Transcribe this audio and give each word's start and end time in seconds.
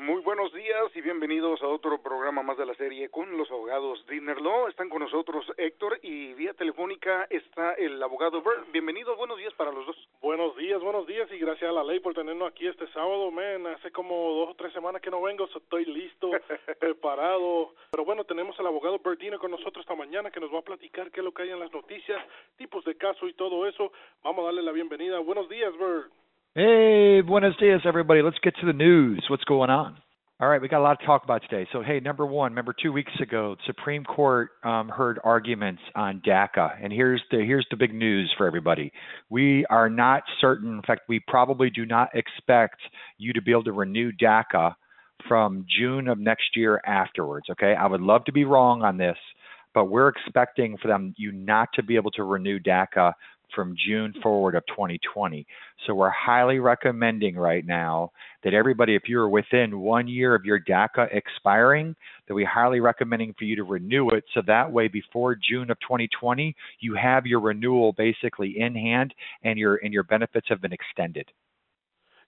Muy 0.00 0.22
buenos 0.22 0.50
días 0.54 0.90
y 0.94 1.02
bienvenidos 1.02 1.62
a 1.62 1.68
otro 1.68 2.00
programa 2.00 2.42
más 2.42 2.56
de 2.56 2.64
la 2.64 2.74
serie 2.74 3.10
con 3.10 3.36
los 3.36 3.50
abogados 3.50 4.02
Dinner 4.06 4.40
Law. 4.40 4.68
Están 4.68 4.88
con 4.88 5.00
nosotros 5.00 5.44
Héctor 5.58 5.98
y 6.00 6.32
vía 6.32 6.54
telefónica 6.54 7.26
está 7.28 7.74
el 7.74 8.02
abogado 8.02 8.40
Bert. 8.40 8.72
Bienvenidos, 8.72 9.14
buenos 9.18 9.36
días 9.36 9.52
para 9.52 9.70
los 9.70 9.84
dos. 9.84 10.08
Buenos 10.22 10.56
días, 10.56 10.80
buenos 10.80 11.06
días 11.06 11.30
y 11.30 11.36
gracias 11.36 11.68
a 11.68 11.74
la 11.74 11.84
ley 11.84 12.00
por 12.00 12.14
tenernos 12.14 12.50
aquí 12.50 12.66
este 12.66 12.90
sábado, 12.92 13.30
man. 13.30 13.66
Hace 13.66 13.92
como 13.92 14.14
dos 14.36 14.48
o 14.52 14.54
tres 14.54 14.72
semanas 14.72 15.02
que 15.02 15.10
no 15.10 15.20
vengo, 15.20 15.46
estoy 15.54 15.84
listo, 15.84 16.30
preparado. 16.80 17.74
Pero 17.90 18.06
bueno, 18.06 18.24
tenemos 18.24 18.58
al 18.58 18.68
abogado 18.68 18.98
Bert 19.04 19.20
Dinner 19.20 19.38
con 19.38 19.50
nosotros 19.50 19.84
esta 19.84 19.94
mañana 19.94 20.30
que 20.30 20.40
nos 20.40 20.50
va 20.50 20.60
a 20.60 20.62
platicar 20.62 21.10
qué 21.10 21.20
es 21.20 21.24
lo 21.24 21.34
que 21.34 21.42
hay 21.42 21.50
en 21.50 21.60
las 21.60 21.72
noticias, 21.72 22.24
tipos 22.56 22.82
de 22.86 22.96
caso 22.96 23.28
y 23.28 23.34
todo 23.34 23.66
eso. 23.66 23.92
Vamos 24.24 24.44
a 24.44 24.46
darle 24.46 24.62
la 24.62 24.72
bienvenida. 24.72 25.18
Buenos 25.18 25.46
días, 25.50 25.76
Bert. 25.76 26.10
Hey, 26.56 27.20
buenos 27.20 27.56
dias, 27.60 27.82
everybody. 27.84 28.22
Let's 28.22 28.38
get 28.42 28.56
to 28.56 28.66
the 28.66 28.72
news. 28.72 29.24
What's 29.30 29.44
going 29.44 29.70
on? 29.70 29.96
All 30.40 30.48
right, 30.48 30.60
we 30.60 30.66
got 30.66 30.80
a 30.80 30.82
lot 30.82 30.98
to 30.98 31.06
talk 31.06 31.22
about 31.22 31.42
today. 31.48 31.68
So, 31.72 31.80
hey, 31.80 32.00
number 32.00 32.26
one, 32.26 32.50
remember 32.50 32.74
two 32.82 32.92
weeks 32.92 33.12
ago, 33.22 33.54
the 33.54 33.72
Supreme 33.72 34.02
Court 34.02 34.50
um, 34.64 34.88
heard 34.88 35.20
arguments 35.22 35.80
on 35.94 36.20
DACA, 36.26 36.82
and 36.82 36.92
here's 36.92 37.22
the 37.30 37.36
here's 37.36 37.68
the 37.70 37.76
big 37.76 37.94
news 37.94 38.34
for 38.36 38.48
everybody. 38.48 38.90
We 39.28 39.64
are 39.70 39.88
not 39.88 40.24
certain. 40.40 40.72
In 40.72 40.82
fact, 40.82 41.02
we 41.08 41.20
probably 41.28 41.70
do 41.70 41.86
not 41.86 42.08
expect 42.14 42.80
you 43.16 43.32
to 43.32 43.40
be 43.40 43.52
able 43.52 43.62
to 43.62 43.72
renew 43.72 44.10
DACA 44.10 44.74
from 45.28 45.64
June 45.78 46.08
of 46.08 46.18
next 46.18 46.56
year 46.56 46.80
afterwards. 46.84 47.46
Okay, 47.52 47.76
I 47.76 47.86
would 47.86 48.00
love 48.00 48.24
to 48.24 48.32
be 48.32 48.44
wrong 48.44 48.82
on 48.82 48.96
this, 48.96 49.18
but 49.72 49.84
we're 49.84 50.08
expecting 50.08 50.76
for 50.78 50.88
them 50.88 51.14
you 51.16 51.30
not 51.30 51.68
to 51.74 51.84
be 51.84 51.94
able 51.94 52.10
to 52.10 52.24
renew 52.24 52.58
DACA 52.58 53.12
from 53.54 53.76
June 53.86 54.14
forward 54.22 54.54
of 54.54 54.64
2020. 54.66 55.46
So 55.86 55.94
we're 55.94 56.10
highly 56.10 56.58
recommending 56.58 57.36
right 57.36 57.66
now 57.66 58.12
that 58.44 58.54
everybody, 58.54 58.94
if 58.94 59.02
you're 59.06 59.28
within 59.28 59.80
one 59.80 60.08
year 60.08 60.34
of 60.34 60.44
your 60.44 60.60
DACA 60.60 61.14
expiring, 61.14 61.94
that 62.28 62.34
we 62.34 62.44
highly 62.44 62.80
recommending 62.80 63.34
for 63.38 63.44
you 63.44 63.56
to 63.56 63.64
renew 63.64 64.10
it. 64.10 64.24
So 64.34 64.42
that 64.46 64.70
way, 64.70 64.88
before 64.88 65.36
June 65.36 65.70
of 65.70 65.78
2020, 65.80 66.54
you 66.80 66.94
have 66.94 67.26
your 67.26 67.40
renewal 67.40 67.92
basically 67.92 68.58
in 68.58 68.74
hand 68.74 69.14
and 69.42 69.58
your 69.58 69.76
and 69.76 69.92
your 69.92 70.04
benefits 70.04 70.46
have 70.48 70.60
been 70.60 70.72
extended. 70.72 71.30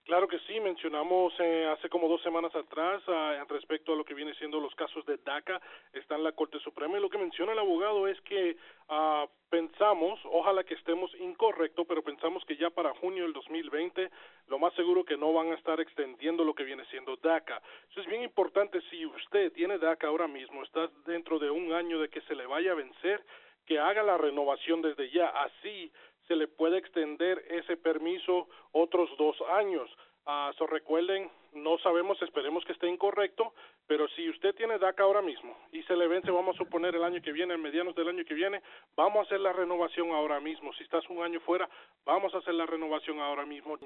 Claro 0.04 0.26
que 0.26 0.40
sí, 0.40 0.58
mencionamos 0.58 1.32
eh, 1.38 1.64
hace 1.72 1.88
como 1.88 2.08
dos 2.08 2.20
semanas 2.22 2.52
atrás 2.56 3.02
respecto 3.48 3.92
a 3.92 3.96
lo 3.96 4.04
que 4.04 4.14
viene 4.14 4.34
siendo 4.34 4.58
los 4.58 4.74
casos 4.74 5.06
de 5.06 5.16
DACA, 5.18 5.60
está 5.92 6.16
en 6.16 6.24
la 6.24 6.32
Corte 6.32 6.58
Suprema 6.58 6.98
y 6.98 7.00
lo 7.00 7.08
que 7.08 7.18
menciona 7.18 7.52
el 7.52 7.58
abogado 7.60 8.08
es 8.08 8.20
que 8.22 8.56
uh, 8.88 9.28
pensamos, 9.48 10.18
ojalá 10.24 10.64
que 10.64 10.74
estemos 10.74 11.14
incorrectos, 11.20 11.86
pero 11.86 12.02
pensamos 12.02 12.44
que 12.46 12.56
ya 12.56 12.70
para 12.70 12.94
junio 12.94 13.22
del 13.22 13.32
2020 13.32 14.10
lo 14.48 14.58
más 14.58 14.74
seguro 14.74 15.04
que 15.04 15.16
no 15.16 15.32
van 15.32 15.52
a 15.52 15.54
estar 15.54 15.80
extendiendo 15.80 16.42
lo 16.42 16.54
que 16.54 16.64
viene 16.64 16.84
siendo 16.86 17.16
DACA. 17.16 17.62
Es 17.94 18.06
bien 18.06 18.22
importante, 18.22 18.80
si 18.90 19.06
usted 19.06 19.52
tiene 19.52 19.78
DACA 19.78 20.08
ahora 20.08 20.26
mismo, 20.26 20.64
está 20.64 20.90
dentro 21.06 21.38
de 21.38 21.50
un 21.50 21.72
año 21.72 22.00
de 22.00 22.08
que 22.08 22.22
se 22.22 22.34
le 22.34 22.46
vaya 22.46 22.72
a 22.72 22.76
vencer, 22.76 23.24
que 23.66 23.78
haga 23.78 24.02
la 24.02 24.18
renovación 24.18 24.82
desde 24.82 25.10
ya, 25.10 25.28
así 25.28 25.92
se 26.28 26.36
le 26.36 26.48
puede 26.48 26.78
extender 26.78 27.44
ese 27.50 27.76
permiso 27.76 28.48
otros 28.72 29.10
dos 29.18 29.36
años. 29.52 29.90
Uh, 30.24 30.52
so 30.56 30.68
recuerden, 30.68 31.28
no 31.52 31.78
sabemos, 31.78 32.20
esperemos 32.22 32.64
que 32.64 32.72
esté 32.72 32.88
incorrecto, 32.88 33.54
pero 33.88 34.06
si 34.08 34.28
usted 34.30 34.54
tiene 34.54 34.78
DACA 34.78 35.02
ahora 35.02 35.20
mismo 35.20 35.56
y 35.72 35.82
se 35.82 35.96
le 35.96 36.06
vence, 36.06 36.30
vamos 36.30 36.54
a 36.54 36.58
suponer 36.58 36.94
el 36.94 37.02
año 37.02 37.20
que 37.20 37.32
viene, 37.32 37.54
en 37.54 37.60
medianos 37.60 37.96
del 37.96 38.08
año 38.08 38.24
que 38.24 38.34
viene, 38.34 38.62
vamos 38.94 39.18
a 39.18 39.22
hacer 39.22 39.40
la 39.40 39.52
renovación 39.52 40.12
ahora 40.12 40.38
mismo. 40.38 40.72
Si 40.74 40.84
estás 40.84 41.08
un 41.10 41.24
año 41.24 41.40
fuera, 41.40 41.68
vamos 42.04 42.32
a 42.34 42.38
hacer 42.38 42.54
la 42.54 42.66
renovación 42.66 43.18
ahora 43.18 43.44
mismo. 43.44 43.76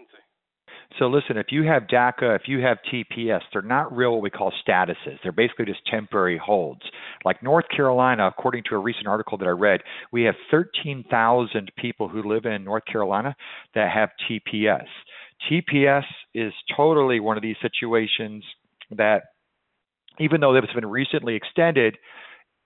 So 0.98 1.06
listen, 1.06 1.36
if 1.36 1.46
you 1.50 1.64
have 1.64 1.84
DACA, 1.84 2.36
if 2.36 2.42
you 2.46 2.60
have 2.60 2.78
TPS, 2.92 3.40
they're 3.52 3.62
not 3.62 3.94
real 3.94 4.12
what 4.12 4.22
we 4.22 4.30
call 4.30 4.52
statuses. 4.66 5.18
They're 5.22 5.32
basically 5.32 5.66
just 5.66 5.84
temporary 5.86 6.38
holds. 6.42 6.82
Like 7.24 7.42
North 7.42 7.66
Carolina, 7.74 8.26
according 8.26 8.64
to 8.70 8.76
a 8.76 8.78
recent 8.78 9.06
article 9.06 9.36
that 9.38 9.46
I 9.46 9.50
read, 9.50 9.80
we 10.12 10.22
have 10.22 10.34
13,000 10.50 11.70
people 11.76 12.08
who 12.08 12.22
live 12.22 12.46
in 12.46 12.64
North 12.64 12.84
Carolina 12.90 13.36
that 13.74 13.92
have 13.92 14.10
TPS. 14.28 14.86
TPS 15.50 16.04
is 16.34 16.52
totally 16.76 17.20
one 17.20 17.36
of 17.36 17.42
these 17.42 17.56
situations 17.60 18.42
that 18.90 19.24
even 20.18 20.40
though 20.40 20.54
it's 20.56 20.72
been 20.72 20.86
recently 20.86 21.34
extended, 21.34 21.98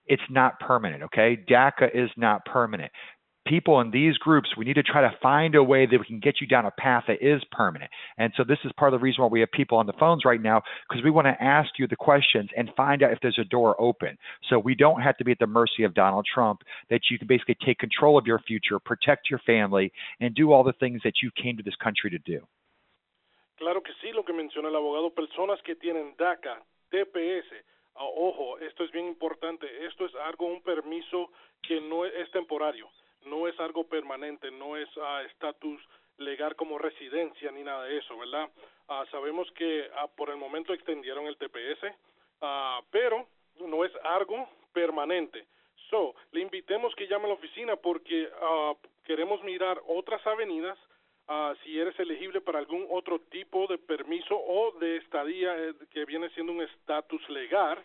it's 0.05 0.21
not 0.29 0.59
permanent, 0.59 1.03
okay? 1.03 1.37
DACA 1.49 1.89
is 1.93 2.09
not 2.17 2.45
permanent 2.45 2.91
people 3.45 3.81
in 3.81 3.91
these 3.91 4.17
groups, 4.17 4.55
we 4.55 4.65
need 4.65 4.75
to 4.75 4.83
try 4.83 5.01
to 5.01 5.11
find 5.21 5.55
a 5.55 5.63
way 5.63 5.85
that 5.85 5.99
we 5.99 6.05
can 6.05 6.19
get 6.19 6.41
you 6.41 6.47
down 6.47 6.65
a 6.65 6.71
path 6.71 7.05
that 7.07 7.21
is 7.21 7.41
permanent. 7.51 7.89
And 8.17 8.31
so 8.37 8.43
this 8.43 8.59
is 8.63 8.71
part 8.77 8.93
of 8.93 8.99
the 8.99 9.03
reason 9.03 9.21
why 9.23 9.29
we 9.29 9.39
have 9.39 9.51
people 9.51 9.77
on 9.77 9.87
the 9.87 9.93
phones 9.99 10.25
right 10.25 10.41
now 10.41 10.61
because 10.87 11.03
we 11.03 11.11
want 11.11 11.27
to 11.27 11.43
ask 11.43 11.69
you 11.77 11.87
the 11.87 11.95
questions 11.95 12.49
and 12.55 12.69
find 12.75 13.03
out 13.03 13.11
if 13.11 13.19
there's 13.21 13.39
a 13.39 13.45
door 13.45 13.75
open. 13.79 14.17
So 14.49 14.59
we 14.59 14.75
don't 14.75 15.01
have 15.01 15.17
to 15.17 15.23
be 15.23 15.31
at 15.31 15.39
the 15.39 15.47
mercy 15.47 15.83
of 15.83 15.93
Donald 15.93 16.25
Trump, 16.31 16.61
that 16.89 17.01
you 17.09 17.17
can 17.17 17.27
basically 17.27 17.57
take 17.65 17.79
control 17.79 18.17
of 18.17 18.27
your 18.27 18.39
future, 18.39 18.79
protect 18.79 19.29
your 19.29 19.39
family, 19.39 19.91
and 20.19 20.35
do 20.35 20.51
all 20.51 20.63
the 20.63 20.73
things 20.73 21.01
that 21.03 21.21
you 21.23 21.31
came 21.41 21.57
to 21.57 21.63
this 21.63 21.75
country 21.83 22.09
to 22.09 22.19
do. 22.19 22.45
Claro 23.57 23.81
que 23.81 23.93
sí, 24.01 24.11
lo 24.11 24.23
que 24.23 24.33
menciona 24.33 24.69
el 24.69 24.75
abogado, 24.75 25.13
personas 25.13 25.61
que 25.61 25.75
tienen 25.75 26.15
DACA, 26.17 26.63
TPS, 26.89 27.45
uh, 27.93 28.09
ojo, 28.17 28.57
esto 28.57 28.83
es 28.83 28.91
bien 28.91 29.05
importante, 29.05 29.67
esto 29.85 30.05
es 30.05 30.15
algo, 30.15 30.47
un 30.47 30.63
permiso 30.63 31.29
que 31.61 31.79
no 31.79 32.03
es, 32.03 32.31
temporario 32.31 32.89
permanente, 34.11 34.51
no 34.51 34.75
es 34.75 34.89
ah, 35.01 35.23
estatus 35.23 35.81
legal 36.17 36.55
como 36.55 36.77
residencia 36.77 37.49
ni 37.51 37.63
nada 37.63 37.85
de 37.85 37.97
eso, 37.97 38.17
¿verdad? 38.17 38.49
Uh, 38.89 39.05
sabemos 39.09 39.49
que 39.51 39.89
uh, 39.89 40.09
por 40.15 40.29
el 40.29 40.35
momento 40.35 40.73
extendieron 40.73 41.27
el 41.27 41.37
TPS, 41.37 41.83
uh, 42.41 42.83
pero 42.91 43.25
no 43.59 43.85
es 43.85 43.91
algo 44.03 44.49
permanente. 44.73 45.47
So, 45.89 46.13
le 46.31 46.41
invitemos 46.41 46.93
que 46.95 47.07
llame 47.07 47.25
a 47.25 47.27
la 47.29 47.33
oficina 47.35 47.75
porque 47.75 48.29
queremos 49.03 49.43
mirar 49.43 49.81
otras 49.87 50.25
avenidas 50.25 50.77
si 51.63 51.77
eres 51.77 51.99
elegible 51.99 52.39
para 52.39 52.59
algún 52.59 52.87
otro 52.89 53.19
tipo 53.29 53.67
de 53.67 53.77
permiso 53.77 54.35
o 54.35 54.71
de 54.79 54.97
estadía 54.97 55.53
eh, 55.57 55.73
que 55.89 56.05
viene 56.05 56.29
siendo 56.29 56.53
un 56.53 56.61
estatus 56.61 57.27
legal, 57.29 57.83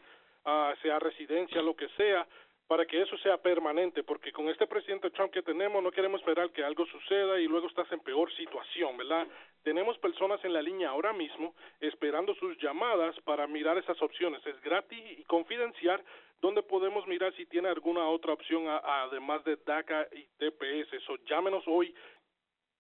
sea 0.83 1.01
residencia, 1.01 1.63
lo 1.63 1.75
que 1.75 1.89
sea, 1.97 2.27
para 2.67 2.85
que 2.85 3.01
eso 3.01 3.17
sea 3.19 3.39
permanente, 3.39 4.03
porque 4.03 4.33
con 4.33 4.49
este 4.49 4.67
presidente 4.67 5.11
Trump 5.11 5.33
que 5.33 5.43
tenemos 5.43 5.83
no 5.83 5.93
queremos 5.93 6.21
esperar 6.21 6.51
que 6.51 6.65
algo 6.65 6.85
suceda 6.87 7.39
y 7.41 7.47
luego 7.47 7.69
estás 7.69 7.91
en 7.93 8.01
peor 8.01 8.33
situación, 8.35 8.97
¿verdad? 8.97 9.27
Tenemos 9.63 9.97
personas 9.99 10.45
en 10.45 10.53
la 10.53 10.63
línea 10.63 10.91
ahora 10.91 11.13
mismo 11.13 11.55
esperando 11.81 12.35
sus 12.35 12.59
llamadas 12.59 13.15
para 13.21 13.47
mirar 13.47 13.79
esas 13.79 14.01
opciones. 14.03 14.45
Es 14.47 14.61
gratis 14.63 14.99
y 15.19 15.23
confidencial 15.25 16.03
donde 16.41 16.63
podemos 16.63 17.07
mirar 17.07 17.33
si 17.35 17.47
tiene 17.47 17.69
alguna 17.69 18.09
otra 18.09 18.33
opción 18.33 18.69
a, 18.69 18.79
además 19.05 19.45
de 19.45 19.57
DACA 19.57 20.09
y 20.13 20.25
TPS. 20.39 20.93
Eso 20.93 21.17
llámenos 21.29 21.65
hoy 21.67 21.95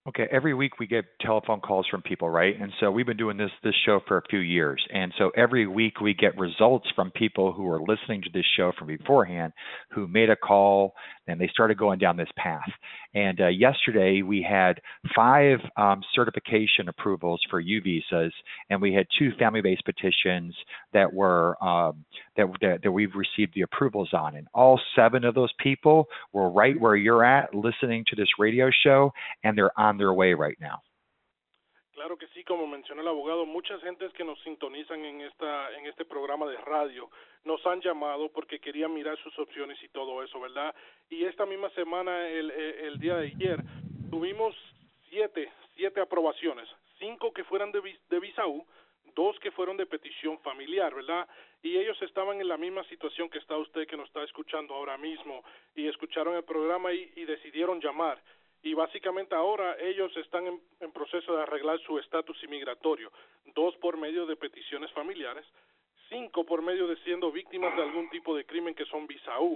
Okay, 0.09 0.28
every 0.31 0.55
week 0.55 0.78
we 0.78 0.87
get 0.87 1.05
telephone 1.21 1.59
calls 1.59 1.84
from 1.91 2.00
people, 2.00 2.31
right? 2.31 2.55
And 2.61 2.72
so 2.78 2.93
we've 2.93 3.06
been 3.06 3.17
doing 3.17 3.37
this 3.37 3.50
this 3.65 3.75
show 3.84 3.99
for 4.06 4.19
a 4.19 4.22
few 4.31 4.39
years. 4.39 4.81
And 4.94 5.12
so 5.19 5.31
every 5.37 5.67
week 5.67 6.00
we 6.00 6.15
get 6.15 6.39
results 6.39 6.87
from 6.94 7.11
people 7.11 7.53
who 7.53 7.69
are 7.69 7.81
listening 7.81 8.22
to 8.22 8.31
this 8.33 8.44
show 8.56 8.71
from 8.78 8.87
beforehand 8.87 9.53
who 9.91 10.06
made 10.06 10.31
a 10.31 10.37
call 10.37 10.94
and 11.26 11.41
they 11.41 11.48
started 11.48 11.76
going 11.78 11.98
down 11.98 12.16
this 12.16 12.28
path. 12.37 12.70
And 13.14 13.41
uh, 13.41 13.48
yesterday 13.48 14.22
we 14.22 14.42
had 14.42 14.81
five 15.14 15.59
um, 15.76 16.03
certification 16.14 16.88
approvals 16.88 17.41
for 17.50 17.60
U 17.60 17.81
visas, 17.81 18.32
and 18.70 18.81
we 18.81 18.92
had 18.92 19.06
two 19.19 19.31
family-based 19.38 19.84
petitions 19.84 20.54
that 20.92 21.12
were 21.12 21.62
um, 21.62 22.04
that, 22.37 22.47
that 22.60 22.81
that 22.82 22.92
we've 22.92 23.14
received 23.14 23.54
the 23.54 23.62
approvals 23.62 24.10
on. 24.12 24.37
And 24.37 24.47
all 24.54 24.81
seven 24.94 25.25
of 25.25 25.34
those 25.34 25.53
people 25.59 26.06
were 26.32 26.50
right 26.50 26.78
where 26.81 26.97
you're 26.97 27.25
at, 27.25 27.54
listening 27.54 28.04
to 28.08 28.16
this 28.16 28.28
radio 28.38 28.70
show, 28.84 29.12
and 29.44 29.56
they're 29.56 29.78
on 29.78 29.98
their 29.98 30.12
way 30.12 30.34
right 30.34 30.56
now. 30.60 30.81
Claro 31.97 32.19
que 32.19 32.29
sí, 32.34 32.45
como 32.45 32.67
mencionó 32.67 33.01
el 33.01 33.09
abogado, 33.09 33.47
muchas 33.47 33.81
gentes 33.81 34.12
que 34.12 34.23
nos 34.23 34.38
sintonizan 34.43 35.03
en 35.03 35.23
esta 35.23 35.75
en 35.79 35.87
este 35.87 36.05
programa 36.05 36.44
de 36.44 36.59
radio 36.59 37.09
nos 37.43 37.67
han 37.67 37.81
llamado 37.81 38.29
porque 38.29 38.61
querían 38.61 38.93
mirar 38.93 39.17
sus 39.23 39.37
opciones 39.38 39.82
y 39.82 39.88
todo 39.88 40.23
eso, 40.23 40.38
¿verdad? 40.38 40.75
Y 41.09 41.25
esta 41.25 41.47
misma 41.47 41.70
semana, 41.70 42.29
el, 42.29 42.50
el 42.50 42.99
día 42.99 43.17
de 43.17 43.29
ayer, 43.29 43.61
tuvimos 44.11 44.55
siete, 45.09 45.50
siete 45.75 46.03
aprobaciones, 46.03 46.69
cinco 46.99 47.32
que 47.32 47.44
fueran 47.44 47.73
de, 47.73 47.81
de 48.11 48.20
visa 48.20 48.47
U, 48.47 48.67
dos 49.15 49.38
que 49.38 49.50
fueron 49.53 49.79
de 49.79 49.87
petición 49.87 50.38
familiar, 50.41 50.94
¿verdad? 50.94 51.26
Y 51.62 51.79
ellos 51.79 51.97
estaban 52.03 52.38
en 52.43 52.49
la 52.49 52.59
misma 52.59 52.85
situación 52.91 53.31
que 53.31 53.38
está 53.38 53.56
usted 53.56 53.88
que 53.88 53.97
nos 53.97 54.09
está 54.09 54.23
escuchando 54.23 54.75
ahora 54.75 54.99
mismo 54.99 55.43
y 55.75 55.88
escucharon 55.88 56.37
el 56.37 56.44
programa 56.44 56.93
y, 56.93 57.11
y 57.17 57.25
decidieron 57.25 57.81
llamar 57.81 58.20
y 58.67 58.75
básicamente 58.75 59.33
ahora 59.33 59.77
ellos 59.79 60.11
están 60.17 60.45
en, 60.49 60.61
en 60.81 60.91
proceso 60.91 61.37
de 61.37 61.43
arreglar 61.43 61.79
su 61.83 62.01
estatus 62.01 62.43
inmigratorio, 62.43 63.13
dos 63.55 63.77
por 63.77 63.97
medio 63.97 64.27
de 64.27 64.35
peticiones 64.35 64.91
familiares, 64.91 65.47
cinco 66.09 66.45
por 66.45 66.63
medio 66.63 66.89
de 66.89 66.97
siendo 67.05 67.31
víctimas 67.31 67.77
de 67.77 67.83
algún 67.83 68.11
tipo 68.11 68.35
de 68.35 68.45
crimen 68.45 68.75
que 68.75 68.85
son 68.87 69.07
visa 69.07 69.39
U. 69.39 69.53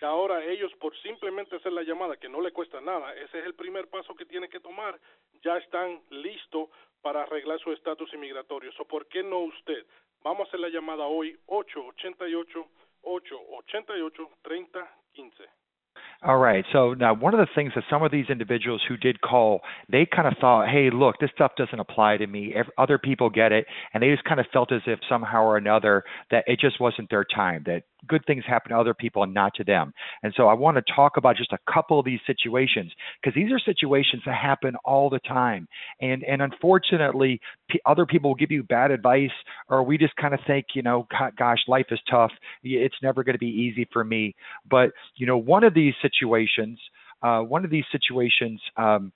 Y 0.00 0.04
ahora 0.04 0.44
ellos 0.44 0.72
por 0.74 0.96
simplemente 0.98 1.56
hacer 1.56 1.72
la 1.72 1.82
llamada 1.82 2.16
que 2.16 2.28
no 2.28 2.40
le 2.40 2.52
cuesta 2.52 2.80
nada, 2.80 3.12
ese 3.16 3.40
es 3.40 3.46
el 3.46 3.54
primer 3.54 3.88
paso 3.88 4.14
que 4.14 4.26
tiene 4.26 4.48
que 4.48 4.60
tomar, 4.60 4.96
ya 5.42 5.56
están 5.56 6.00
listos 6.10 6.68
para 7.00 7.24
arreglar 7.24 7.58
su 7.58 7.72
estatus 7.72 8.14
inmigratorio. 8.14 8.70
So, 8.74 8.84
¿Por 8.84 9.08
qué 9.08 9.24
no 9.24 9.40
usted? 9.40 9.84
Vamos 10.22 10.46
a 10.46 10.48
hacer 10.48 10.60
la 10.60 10.68
llamada 10.68 11.06
hoy 11.06 11.36
888 11.46 12.64
888 13.02 14.30
3015. 14.42 15.62
All 16.24 16.38
right. 16.38 16.64
So 16.72 16.94
now, 16.94 17.14
one 17.14 17.34
of 17.34 17.40
the 17.40 17.52
things 17.54 17.72
that 17.74 17.84
some 17.90 18.02
of 18.04 18.12
these 18.12 18.26
individuals 18.30 18.80
who 18.88 18.96
did 18.96 19.20
call, 19.20 19.60
they 19.90 20.06
kind 20.06 20.28
of 20.28 20.34
thought, 20.40 20.68
hey, 20.68 20.88
look, 20.92 21.16
this 21.20 21.30
stuff 21.34 21.52
doesn't 21.56 21.78
apply 21.80 22.16
to 22.18 22.26
me. 22.28 22.54
Other 22.78 22.96
people 22.96 23.28
get 23.28 23.50
it. 23.52 23.66
And 23.92 24.02
they 24.02 24.10
just 24.10 24.22
kind 24.24 24.38
of 24.38 24.46
felt 24.52 24.70
as 24.72 24.82
if 24.86 25.00
somehow 25.08 25.42
or 25.42 25.56
another 25.56 26.04
that 26.30 26.44
it 26.46 26.60
just 26.60 26.80
wasn't 26.80 27.10
their 27.10 27.24
time, 27.24 27.64
that 27.66 27.82
good 28.06 28.22
things 28.26 28.44
happen 28.46 28.70
to 28.70 28.78
other 28.78 28.94
people 28.94 29.24
and 29.24 29.34
not 29.34 29.54
to 29.54 29.64
them. 29.64 29.92
And 30.22 30.32
so 30.36 30.46
I 30.48 30.54
want 30.54 30.76
to 30.76 30.94
talk 30.94 31.16
about 31.16 31.36
just 31.36 31.52
a 31.52 31.58
couple 31.72 31.98
of 31.98 32.04
these 32.04 32.20
situations 32.26 32.92
because 33.20 33.34
these 33.34 33.50
are 33.52 33.58
situations 33.58 34.22
that 34.26 34.36
happen 34.36 34.74
all 34.84 35.10
the 35.10 35.20
time. 35.20 35.66
And 36.00 36.22
and 36.24 36.40
unfortunately, 36.42 37.40
p- 37.68 37.80
other 37.86 38.06
people 38.06 38.30
will 38.30 38.34
give 38.36 38.50
you 38.50 38.62
bad 38.62 38.90
advice, 38.90 39.30
or 39.68 39.82
we 39.82 39.98
just 39.98 40.14
kind 40.16 40.34
of 40.34 40.40
think, 40.46 40.66
you 40.74 40.82
know, 40.82 41.06
gosh, 41.38 41.58
life 41.68 41.86
is 41.90 42.00
tough. 42.10 42.30
It's 42.62 42.94
never 43.02 43.24
going 43.24 43.34
to 43.34 43.38
be 43.38 43.46
easy 43.46 43.88
for 43.92 44.04
me. 44.04 44.34
But 44.68 44.90
you 45.16 45.26
know, 45.26 45.36
one 45.38 45.64
of 45.64 45.74
these 45.74 45.94
situations, 45.94 46.11
uh, 47.22 47.40
one 47.40 47.64
of 47.64 47.70
these 47.70 47.84
situations. 47.92 48.60
Um, 48.76 49.12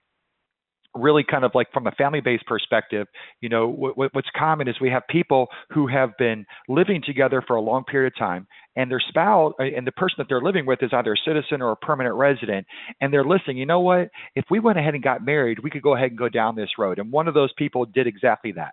really 0.96 1.24
kind 1.24 1.44
of 1.44 1.52
like 1.54 1.70
from 1.72 1.86
a 1.86 1.90
family 1.92 2.20
based 2.20 2.46
perspective, 2.46 3.06
you 3.40 3.48
know, 3.48 3.68
what, 3.68 4.14
what's 4.14 4.28
common 4.36 4.68
is 4.68 4.76
we 4.80 4.90
have 4.90 5.02
people 5.08 5.48
who 5.70 5.86
have 5.86 6.16
been 6.18 6.46
living 6.68 7.02
together 7.04 7.42
for 7.46 7.56
a 7.56 7.60
long 7.60 7.84
period 7.84 8.12
of 8.12 8.18
time 8.18 8.46
and 8.76 8.90
their 8.90 9.00
spouse 9.00 9.52
uh, 9.60 9.64
and 9.64 9.86
the 9.86 9.92
person 9.92 10.16
that 10.18 10.26
they're 10.28 10.40
living 10.40 10.66
with 10.66 10.82
is 10.82 10.90
either 10.92 11.12
a 11.12 11.16
citizen 11.24 11.60
or 11.62 11.72
a 11.72 11.76
permanent 11.76 12.14
resident 12.14 12.66
and 13.00 13.12
they're 13.12 13.24
listening, 13.24 13.58
you 13.58 13.66
know 13.66 13.80
what? 13.80 14.08
If 14.34 14.44
we 14.50 14.60
went 14.60 14.78
ahead 14.78 14.94
and 14.94 15.02
got 15.02 15.24
married, 15.24 15.58
we 15.62 15.70
could 15.70 15.82
go 15.82 15.94
ahead 15.94 16.10
and 16.10 16.18
go 16.18 16.28
down 16.28 16.56
this 16.56 16.70
road. 16.78 16.98
And 16.98 17.12
one 17.12 17.28
of 17.28 17.34
those 17.34 17.52
people 17.58 17.84
did 17.84 18.06
exactly 18.06 18.52
that. 18.52 18.72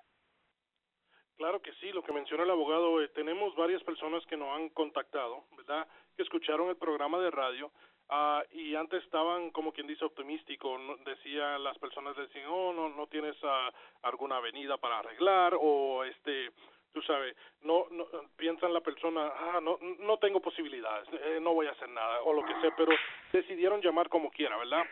Claro 1.38 1.60
que 1.60 1.74
sí, 1.82 1.92
lo 1.94 2.04
que 2.04 2.14
menciona 2.14 2.44
el 2.44 2.52
abogado, 2.52 3.02
eh, 3.02 3.10
tenemos 3.14 3.54
varias 3.58 3.84
personas 3.84 4.24
que 4.28 4.38
nos 4.38 4.48
han 4.56 4.70
contactado, 4.70 5.44
¿verdad? 5.58 5.86
Que 6.16 6.24
escucharon 6.24 6.70
el 6.70 6.78
programa 6.78 7.20
de 7.20 7.32
radio 7.32 7.70
Uh, 8.10 8.44
y 8.52 8.76
antes 8.76 9.02
estaban 9.04 9.50
como 9.52 9.72
quien 9.72 9.88
dice 9.88 10.04
optimístico 10.04 10.78
no, 10.78 10.98
decía 10.98 11.58
las 11.58 11.78
personas 11.80 12.16
decían 12.18 12.46
oh 12.50 12.74
no 12.74 12.90
no 12.90 13.08
tienes 13.08 13.42
uh, 13.44 13.72
alguna 14.02 14.38
avenida 14.38 14.78
para 14.78 15.00
arreglar 15.00 15.56
o 15.60 16.04
este 16.04 16.52
tú 16.94 17.02
sabes 17.02 17.36
no, 17.62 17.88
no 17.92 18.06
piensan 18.36 18.74
la 18.74 18.82
persona 18.82 19.32
ah 19.34 19.60
no 19.62 19.80
no 20.00 20.18
tengo 20.18 20.42
posibilidades 20.42 21.08
eh, 21.14 21.40
no 21.42 21.54
voy 21.54 21.68
a 21.68 21.72
hacer 21.72 21.88
nada 21.90 22.22
o 22.24 22.34
lo 22.34 22.44
que 22.44 22.54
sea 22.60 22.76
pero 22.76 22.92
decidieron 23.32 23.82
llamar 23.82 24.10
como 24.10 24.30
quiera 24.32 24.58
verdad 24.58 24.84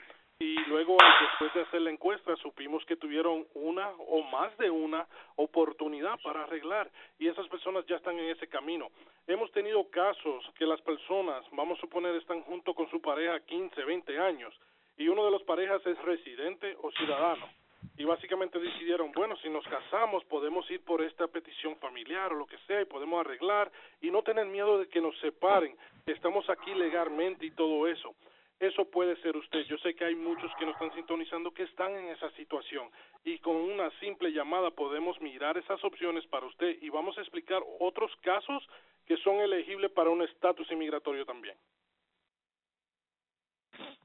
y 0.41 0.55
luego 0.65 0.97
después 1.21 1.53
de 1.53 1.61
hacer 1.61 1.81
la 1.81 1.91
encuesta 1.91 2.35
supimos 2.37 2.83
que 2.85 2.95
tuvieron 2.95 3.45
una 3.53 3.91
o 4.07 4.23
más 4.23 4.57
de 4.57 4.71
una 4.71 5.05
oportunidad 5.35 6.19
para 6.23 6.43
arreglar 6.43 6.89
y 7.19 7.27
esas 7.27 7.47
personas 7.47 7.85
ya 7.85 7.97
están 7.97 8.17
en 8.17 8.31
ese 8.31 8.47
camino. 8.47 8.89
Hemos 9.27 9.51
tenido 9.51 9.87
casos 9.91 10.43
que 10.57 10.65
las 10.65 10.81
personas, 10.81 11.45
vamos 11.51 11.77
a 11.77 11.81
suponer, 11.81 12.15
están 12.15 12.41
junto 12.41 12.73
con 12.73 12.89
su 12.89 12.99
pareja 12.99 13.39
15, 13.41 13.83
20 13.83 14.17
años 14.17 14.51
y 14.97 15.07
uno 15.09 15.23
de 15.25 15.29
los 15.31 15.43
parejas 15.43 15.85
es 15.85 16.01
residente 16.01 16.75
o 16.81 16.91
ciudadano 16.91 17.47
y 17.97 18.03
básicamente 18.03 18.57
decidieron, 18.57 19.11
bueno, 19.11 19.35
si 19.43 19.49
nos 19.49 19.63
casamos 19.67 20.23
podemos 20.25 20.69
ir 20.71 20.83
por 20.83 21.03
esta 21.03 21.27
petición 21.27 21.75
familiar 21.75 22.33
o 22.33 22.37
lo 22.37 22.47
que 22.47 22.57
sea 22.65 22.81
y 22.81 22.85
podemos 22.85 23.23
arreglar 23.23 23.71
y 24.01 24.09
no 24.09 24.23
tener 24.23 24.47
miedo 24.47 24.79
de 24.79 24.87
que 24.87 25.01
nos 25.01 25.15
separen, 25.19 25.77
estamos 26.07 26.49
aquí 26.49 26.73
legalmente 26.73 27.45
y 27.45 27.51
todo 27.51 27.87
eso 27.87 28.15
eso 28.61 28.85
puede 28.85 29.15
ser 29.17 29.35
usted. 29.35 29.65
Yo 29.65 29.77
sé 29.79 29.95
que 29.95 30.05
hay 30.05 30.15
muchos 30.15 30.51
que 30.57 30.65
nos 30.65 30.75
están 30.75 30.93
sintonizando 30.93 31.51
que 31.51 31.63
están 31.63 31.95
en 31.95 32.09
esa 32.09 32.29
situación 32.31 32.89
y 33.25 33.39
con 33.39 33.55
una 33.55 33.89
simple 33.99 34.31
llamada 34.31 34.69
podemos 34.69 35.19
mirar 35.19 35.57
esas 35.57 35.83
opciones 35.83 36.25
para 36.27 36.45
usted 36.45 36.77
y 36.79 36.89
vamos 36.89 37.17
a 37.17 37.21
explicar 37.21 37.61
otros 37.79 38.15
casos 38.21 38.63
que 39.07 39.17
son 39.17 39.37
elegibles 39.37 39.89
para 39.91 40.11
un 40.11 40.21
estatus 40.21 40.71
inmigratorio 40.71 41.25
también. 41.25 41.57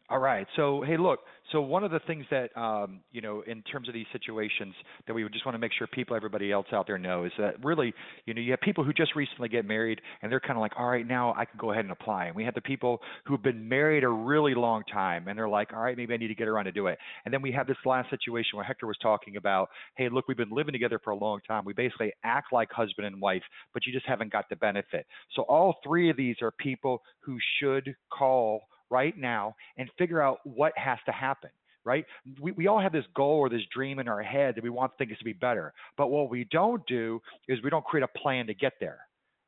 All 0.08 0.20
right. 0.20 0.46
So, 0.54 0.82
hey, 0.86 0.96
look. 0.96 1.20
So, 1.52 1.60
one 1.60 1.82
of 1.82 1.90
the 1.90 1.98
things 2.06 2.24
that 2.30 2.56
um, 2.56 3.00
you 3.10 3.20
know, 3.20 3.42
in 3.46 3.62
terms 3.62 3.88
of 3.88 3.94
these 3.94 4.06
situations, 4.12 4.74
that 5.06 5.14
we 5.14 5.24
would 5.24 5.32
just 5.32 5.44
want 5.44 5.54
to 5.54 5.58
make 5.58 5.72
sure 5.76 5.88
people, 5.88 6.14
everybody 6.14 6.52
else 6.52 6.66
out 6.72 6.86
there, 6.86 6.98
know 6.98 7.24
is 7.24 7.32
that 7.38 7.64
really, 7.64 7.92
you 8.24 8.34
know, 8.34 8.40
you 8.40 8.52
have 8.52 8.60
people 8.60 8.84
who 8.84 8.92
just 8.92 9.16
recently 9.16 9.48
get 9.48 9.64
married, 9.64 10.00
and 10.22 10.30
they're 10.30 10.40
kind 10.40 10.56
of 10.56 10.60
like, 10.60 10.72
all 10.78 10.86
right, 10.86 11.06
now 11.06 11.34
I 11.36 11.44
can 11.44 11.58
go 11.58 11.72
ahead 11.72 11.84
and 11.84 11.90
apply. 11.90 12.26
And 12.26 12.36
we 12.36 12.44
have 12.44 12.54
the 12.54 12.60
people 12.60 13.00
who've 13.26 13.42
been 13.42 13.68
married 13.68 14.04
a 14.04 14.08
really 14.08 14.54
long 14.54 14.84
time, 14.92 15.26
and 15.26 15.36
they're 15.36 15.48
like, 15.48 15.72
all 15.72 15.82
right, 15.82 15.96
maybe 15.96 16.14
I 16.14 16.18
need 16.18 16.28
to 16.28 16.36
get 16.36 16.46
around 16.46 16.66
to 16.66 16.72
do 16.72 16.86
it. 16.86 16.98
And 17.24 17.34
then 17.34 17.42
we 17.42 17.50
have 17.52 17.66
this 17.66 17.76
last 17.84 18.08
situation 18.10 18.56
where 18.56 18.64
Hector 18.64 18.86
was 18.86 18.98
talking 19.02 19.36
about, 19.36 19.68
hey, 19.96 20.08
look, 20.08 20.28
we've 20.28 20.36
been 20.36 20.50
living 20.50 20.72
together 20.72 21.00
for 21.02 21.10
a 21.10 21.16
long 21.16 21.40
time. 21.48 21.64
We 21.64 21.72
basically 21.72 22.12
act 22.24 22.52
like 22.52 22.70
husband 22.70 23.08
and 23.08 23.20
wife, 23.20 23.42
but 23.74 23.86
you 23.86 23.92
just 23.92 24.06
haven't 24.06 24.30
got 24.30 24.44
the 24.50 24.56
benefit. 24.56 25.06
So, 25.34 25.42
all 25.42 25.76
three 25.84 26.10
of 26.10 26.16
these 26.16 26.36
are 26.42 26.52
people 26.52 27.02
who 27.20 27.38
should 27.58 27.94
call 28.16 28.62
right 28.90 29.16
now 29.16 29.54
and 29.76 29.88
figure 29.98 30.22
out 30.22 30.38
what 30.44 30.72
has 30.76 30.98
to 31.06 31.12
happen 31.12 31.50
right? 31.86 32.04
We, 32.40 32.50
we 32.50 32.66
all 32.66 32.80
have 32.80 32.92
this 32.92 33.04
goal 33.14 33.38
or 33.38 33.48
this 33.48 33.62
dream 33.72 34.00
in 34.00 34.08
our 34.08 34.20
head 34.20 34.56
that 34.56 34.64
we 34.64 34.70
want 34.70 34.92
things 34.98 35.16
to 35.18 35.24
be 35.24 35.32
better. 35.32 35.72
But 35.96 36.08
what 36.08 36.28
we 36.28 36.46
don't 36.50 36.84
do 36.86 37.22
is 37.48 37.62
we 37.62 37.70
don't 37.70 37.84
create 37.84 38.02
a 38.02 38.18
plan 38.18 38.48
to 38.48 38.54
get 38.54 38.72
there, 38.80 38.98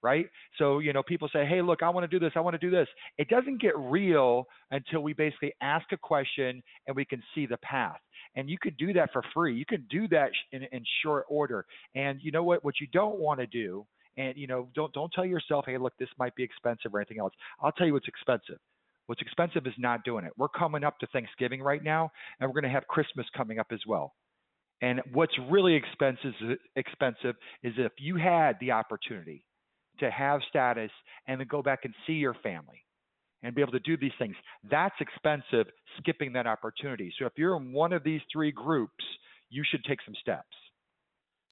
right? 0.02 0.26
So, 0.56 0.79
you 0.79 0.93
know, 0.93 1.02
people 1.02 1.29
say, 1.32 1.44
hey, 1.44 1.61
look, 1.61 1.82
I 1.82 1.90
want 1.90 2.08
to 2.08 2.19
do 2.19 2.25
this, 2.25 2.32
I 2.37 2.40
want 2.40 2.55
to 2.55 2.58
do 2.58 2.70
this. 2.70 2.87
It 3.19 3.29
doesn't 3.29 3.61
get 3.61 3.76
real 3.76 4.46
until 4.70 5.00
we 5.00 5.12
basically 5.14 5.52
ask 5.61 5.91
a 5.91 5.96
question 5.96 6.62
and 6.87 6.94
we 6.94 7.05
can 7.05 7.20
see 7.34 7.44
the 7.44 7.58
path. 7.58 7.99
And 8.37 8.49
you 8.49 8.56
can 8.56 8.75
do 8.79 8.93
that 8.93 9.11
for 9.12 9.23
free. 9.34 9.56
You 9.56 9.67
can 9.67 9.84
do 9.91 10.06
that 10.08 10.31
in, 10.52 10.62
in 10.70 10.84
short 11.02 11.25
order. 11.29 11.67
And 11.96 12.20
you 12.23 12.31
know 12.31 12.44
what? 12.44 12.64
What 12.64 12.81
you 12.81 12.87
don't 12.93 13.19
want 13.19 13.41
to 13.41 13.49
do, 13.49 13.84
and 14.17 14.37
you 14.37 14.46
know, 14.46 14.69
don't 14.76 14.93
don't 14.93 15.11
tell 15.12 15.25
yourself, 15.25 15.64
hey, 15.67 15.76
look, 15.76 15.94
this 15.99 16.11
might 16.20 16.37
be 16.37 16.44
expensive 16.44 16.94
or 16.94 17.00
anything 17.00 17.19
else. 17.19 17.32
I'll 17.61 17.73
tell 17.73 17.87
you 17.87 17.94
what's 17.94 18.06
expensive 18.06 18.58
What's 19.08 19.22
expensive 19.22 19.66
is 19.66 19.72
not 19.78 20.05
doing 20.05 20.25
it. 20.25 20.32
We're 20.37 20.49
coming 20.49 20.84
up 20.84 20.99
to 20.99 21.06
Thanksgiving 21.08 21.62
right 21.62 21.82
now, 21.82 22.12
and 22.38 22.49
we're 22.49 22.60
going 22.60 22.70
to 22.70 22.76
have 22.76 22.87
Christmas 22.87 23.26
coming 23.34 23.58
up 23.58 23.69
as 23.72 23.81
well. 23.87 24.14
And 24.82 25.00
what's 25.12 25.32
really 25.50 25.75
expensive 25.75 26.34
expensive 26.76 27.34
is 27.62 27.72
if 27.78 27.93
you 27.99 28.16
had 28.16 28.56
the 28.60 28.70
opportunity 28.70 29.44
to 30.00 30.10
have 30.10 30.40
status 30.49 30.90
and 31.26 31.40
then 31.40 31.46
go 31.49 31.62
back 31.62 31.81
and 31.84 31.94
see 32.06 32.12
your 32.14 32.34
family 32.43 32.84
and 33.43 33.55
be 33.55 33.62
able 33.62 33.72
to 33.72 33.81
do 33.81 33.96
these 33.96 34.12
things. 34.19 34.37
That's 34.70 34.94
expensive 35.00 35.66
skipping 35.99 36.32
that 36.34 36.46
opportunity. 36.46 37.12
So 37.19 37.26
if 37.26 37.32
you're 37.37 37.56
in 37.56 37.72
one 37.72 37.93
of 37.93 38.05
these 38.05 38.20
three 38.32 38.52
groups, 38.52 39.05
you 39.49 39.62
should 39.69 39.84
take 39.84 40.00
some 40.05 40.14
steps. 40.20 40.44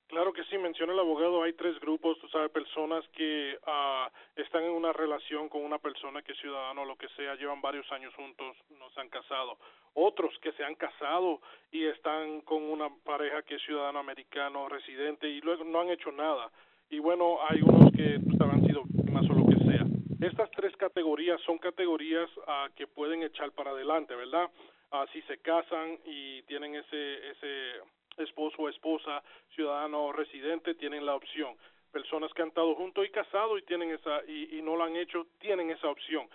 Claro 0.09 0.33
que 0.33 0.45
sí, 0.45 0.57
menciona 0.57 0.93
el 0.93 1.01
abogado, 1.01 1.43
hay 1.43 1.53
tres 1.55 1.81
grupos, 1.81 2.17
tú 2.21 2.29
sabes, 2.29 2.51
personas 2.53 3.05
que 3.09 3.59
uh, 3.67 4.41
están 4.41 4.63
en 4.63 4.71
una 4.71 4.93
relación 4.93 5.49
con 5.49 5.65
una 5.65 5.79
persona 5.79 6.23
que 6.23 6.31
es 6.31 6.39
ciudadano 6.39 6.83
o 6.83 6.85
lo 6.85 6.97
que 6.97 7.09
sea, 7.11 7.35
llevan 7.35 7.61
varios 7.61 7.91
años 7.91 8.15
juntos, 8.15 8.57
no 8.79 8.89
se 8.91 9.01
han 9.01 9.09
casado. 9.09 9.59
Otros 9.95 10.39
que 10.41 10.53
se 10.53 10.63
han 10.63 10.77
casado 10.77 11.41
y 11.73 11.87
están 11.87 12.43
con 12.43 12.63
una 12.63 12.89
pareja 13.05 13.43
que 13.43 13.57
es 13.57 13.63
ciudadano 13.63 13.99
americano, 13.99 14.69
residente, 14.69 15.29
y 15.29 15.41
luego 15.41 15.65
no 15.65 15.81
han 15.81 15.91
hecho 15.91 16.13
nada. 16.13 16.53
Y 16.89 17.01
bueno, 17.01 17.39
hay 17.49 17.61
unos 17.63 17.91
que 17.91 18.21
sabes, 18.39 18.55
han 18.55 18.67
sido 18.67 18.85
víctimas 18.85 19.29
o 19.29 19.33
lo 19.33 19.47
que 19.49 19.65
sea. 19.65 19.87
Estas 20.21 20.51
tres 20.53 20.77
categorías 20.77 21.41
son 21.43 21.59
categorías 21.59 22.31
uh, 22.37 22.73
que 22.77 22.87
pueden 22.87 23.25
echar 23.25 23.51
para 23.51 23.73
adelante, 23.73 24.15
¿verdad? 24.15 24.49
Uh, 24.93 25.05
si 25.13 25.21
se 25.23 25.39
casan 25.39 25.99
y 26.05 26.43
tienen 26.43 26.77
ese, 26.77 27.31
ese 27.31 27.81
esposo 28.19 28.63
o 28.63 28.69
esposa, 28.69 29.23
ciudadano 29.55 30.05
o 30.05 30.13
residente, 30.13 30.75
tienen 30.75 31.05
la 31.05 31.15
opción. 31.15 31.57
Personas 31.93 32.33
que 32.35 32.43
han 32.43 32.49
estado 32.49 32.75
juntos 32.75 33.07
y 33.07 33.11
casados 33.11 33.59
y 33.59 33.63
tienen 33.63 33.91
esa 33.91 34.25
y, 34.27 34.61
no 34.63 34.77
lo 34.77 34.85
han 34.85 34.97
hecho, 34.97 35.27
tienen 35.39 35.71
esa 35.71 35.89
opción. 35.89 36.29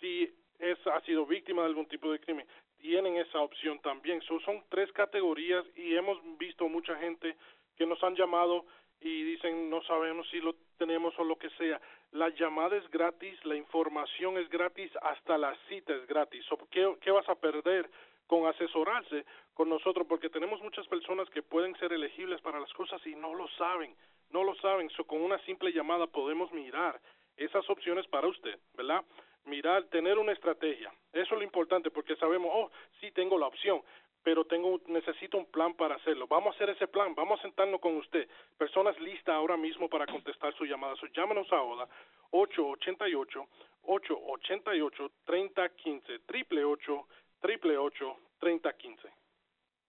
Si 0.00 0.32
es, 0.58 0.78
ha 0.86 1.00
sido 1.02 1.26
víctima 1.26 1.62
de 1.62 1.68
algún 1.68 1.86
tipo 1.86 2.10
de 2.10 2.20
crimen, 2.20 2.46
tienen 2.78 3.16
esa 3.16 3.40
opción 3.40 3.80
también. 3.80 4.20
son 4.22 4.64
tres 4.68 4.90
categorías 4.92 5.64
y 5.76 5.94
hemos 5.94 6.18
visto 6.38 6.68
mucha 6.68 6.96
gente 6.96 7.36
que 7.76 7.86
nos 7.86 8.02
han 8.02 8.14
llamado 8.14 8.64
y 9.00 9.22
dicen 9.24 9.68
no 9.68 9.82
sabemos 9.82 10.28
si 10.30 10.40
lo 10.40 10.54
tenemos 10.78 11.14
o 11.18 11.24
lo 11.24 11.36
que 11.36 11.50
sea. 11.50 11.80
La 12.12 12.28
llamada 12.30 12.76
es 12.76 12.88
gratis, 12.90 13.42
la 13.44 13.56
información 13.56 14.38
es 14.38 14.48
gratis, 14.48 14.90
hasta 15.02 15.36
la 15.36 15.54
cita 15.68 15.94
es 15.94 16.06
gratis. 16.06 16.44
¿qué, 16.70 16.94
¿Qué 17.00 17.10
vas 17.10 17.28
a 17.28 17.34
perder 17.34 17.90
con 18.26 18.46
asesorarse 18.46 19.24
con 19.54 19.68
nosotros 19.68 20.06
porque 20.08 20.28
tenemos 20.28 20.60
muchas 20.60 20.86
personas 20.88 21.30
que 21.30 21.42
pueden 21.42 21.74
ser 21.76 21.92
elegibles 21.92 22.40
para 22.40 22.60
las 22.60 22.72
cosas 22.74 23.00
y 23.06 23.14
no 23.14 23.34
lo 23.34 23.48
saben, 23.50 23.94
no 24.30 24.42
lo 24.42 24.54
saben. 24.56 24.90
So, 24.90 25.04
con 25.04 25.22
una 25.22 25.38
simple 25.46 25.72
llamada 25.72 26.06
podemos 26.06 26.52
mirar 26.52 27.00
esas 27.36 27.68
opciones 27.70 28.06
para 28.08 28.28
usted, 28.28 28.58
¿verdad? 28.74 29.02
Mirar, 29.44 29.84
tener 29.84 30.18
una 30.18 30.32
estrategia. 30.32 30.92
Eso 31.12 31.34
es 31.34 31.38
lo 31.38 31.42
importante 31.42 31.90
porque 31.90 32.16
sabemos, 32.16 32.50
oh, 32.52 32.70
sí 33.00 33.10
tengo 33.12 33.38
la 33.38 33.46
opción, 33.46 33.82
pero 34.22 34.44
tengo 34.44 34.80
necesito 34.88 35.36
un 35.38 35.46
plan 35.46 35.74
para 35.74 35.96
hacerlo. 35.96 36.26
Vamos 36.26 36.52
a 36.52 36.56
hacer 36.56 36.70
ese 36.70 36.88
plan, 36.88 37.14
vamos 37.14 37.38
a 37.38 37.42
sentarnos 37.42 37.80
con 37.80 37.96
usted. 37.96 38.28
Personas 38.58 38.98
listas 39.00 39.34
ahora 39.34 39.56
mismo 39.56 39.88
para 39.88 40.06
contestar 40.06 40.52
su 40.54 40.64
llamada. 40.64 40.96
So, 40.96 41.06
llámenos 41.06 41.52
ahora 41.52 41.86
888 42.30 43.46
888 43.82 45.10
3015 45.24 46.18
triple 46.26 46.64
8 46.64 47.06
3015 47.40 49.23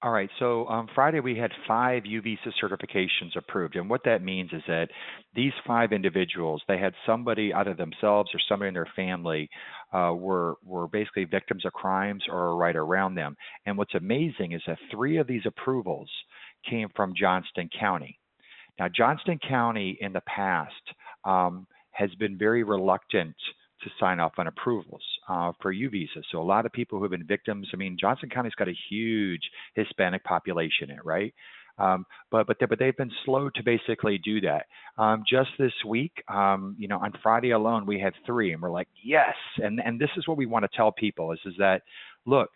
All 0.05 0.11
right. 0.11 0.29
So 0.37 0.65
on 0.67 0.87
Friday, 0.93 1.19
we 1.19 1.35
had 1.35 1.51
five 1.67 2.05
U 2.05 2.21
visa 2.21 2.53
certifications 2.63 3.35
approved. 3.35 3.75
And 3.75 3.89
what 3.89 4.03
that 4.05 4.21
means 4.21 4.51
is 4.53 4.61
that 4.67 4.89
these 5.33 5.51
five 5.65 5.91
individuals, 5.91 6.61
they 6.67 6.77
had 6.77 6.93
somebody 7.07 7.51
either 7.51 7.73
themselves 7.73 8.29
or 8.31 8.39
somebody 8.47 8.67
in 8.67 8.75
their 8.75 8.87
family 8.95 9.49
uh, 9.91 10.13
were, 10.15 10.57
were 10.63 10.87
basically 10.87 11.23
victims 11.23 11.65
of 11.65 11.73
crimes 11.73 12.23
or 12.29 12.55
right 12.55 12.75
around 12.75 13.15
them. 13.15 13.35
And 13.65 13.79
what's 13.79 13.95
amazing 13.95 14.51
is 14.51 14.61
that 14.67 14.77
three 14.91 15.17
of 15.17 15.25
these 15.25 15.41
approvals 15.43 16.11
came 16.69 16.89
from 16.95 17.15
Johnston 17.19 17.67
County. 17.79 18.19
Now, 18.77 18.89
Johnston 18.95 19.39
County 19.39 19.97
in 20.01 20.13
the 20.13 20.21
past 20.27 20.73
um, 21.23 21.65
has 21.89 22.13
been 22.19 22.37
very 22.37 22.61
reluctant 22.61 23.35
to 23.85 23.89
sign 23.99 24.19
off 24.19 24.33
on 24.37 24.47
approvals 24.47 25.01
uh, 25.29 25.53
for 25.61 25.71
U 25.71 25.89
visas. 25.89 26.25
So 26.31 26.41
a 26.41 26.43
lot 26.43 26.65
of 26.65 26.73
people 26.73 26.97
who 26.97 27.05
have 27.05 27.11
been 27.11 27.25
victims. 27.25 27.69
I 27.73 27.77
mean, 27.77 27.97
Johnson 27.99 28.29
County's 28.29 28.55
got 28.55 28.67
a 28.67 28.75
huge 28.89 29.41
Hispanic 29.75 30.23
population 30.23 30.89
in 30.89 30.97
it, 30.97 31.05
right? 31.05 31.33
Um, 31.77 32.05
but 32.31 32.47
but 32.47 32.57
they, 32.59 32.65
but 32.65 32.79
they've 32.79 32.95
been 32.95 33.11
slow 33.25 33.49
to 33.49 33.63
basically 33.63 34.17
do 34.17 34.41
that. 34.41 34.65
Um, 34.97 35.23
just 35.29 35.49
this 35.59 35.73
week, 35.87 36.23
um, 36.29 36.75
you 36.79 36.87
know, 36.87 36.99
on 36.99 37.13
Friday 37.21 37.51
alone, 37.51 37.85
we 37.85 37.99
had 37.99 38.13
three, 38.25 38.53
and 38.53 38.61
we're 38.61 38.71
like, 38.71 38.87
yes. 39.03 39.35
And 39.57 39.81
and 39.85 39.99
this 39.99 40.09
is 40.17 40.27
what 40.27 40.37
we 40.37 40.45
want 40.45 40.63
to 40.63 40.77
tell 40.77 40.91
people 40.91 41.31
is 41.31 41.39
is 41.45 41.53
that 41.59 41.81
look, 42.25 42.49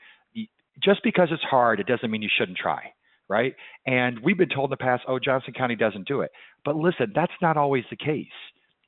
just 0.81 1.01
because 1.03 1.29
it's 1.31 1.43
hard, 1.43 1.79
it 1.79 1.87
doesn't 1.87 2.09
mean 2.09 2.21
you 2.21 2.29
shouldn't 2.37 2.57
try 2.57 2.93
right? 3.31 3.53
And 3.85 4.17
we've 4.23 4.39
been 4.39 4.49
told 4.49 4.69
in 4.69 4.71
the 4.71 4.77
past, 4.77 5.03
oh, 5.07 5.19
Johnson 5.19 5.53
County 5.53 5.75
doesn't 5.75 6.07
do 6.07 6.21
it. 6.21 6.31
But 6.65 6.75
listen, 6.75 7.11
that's 7.13 7.31
not 7.43 7.57
always 7.57 7.83
the 7.91 7.95
case 7.95 8.25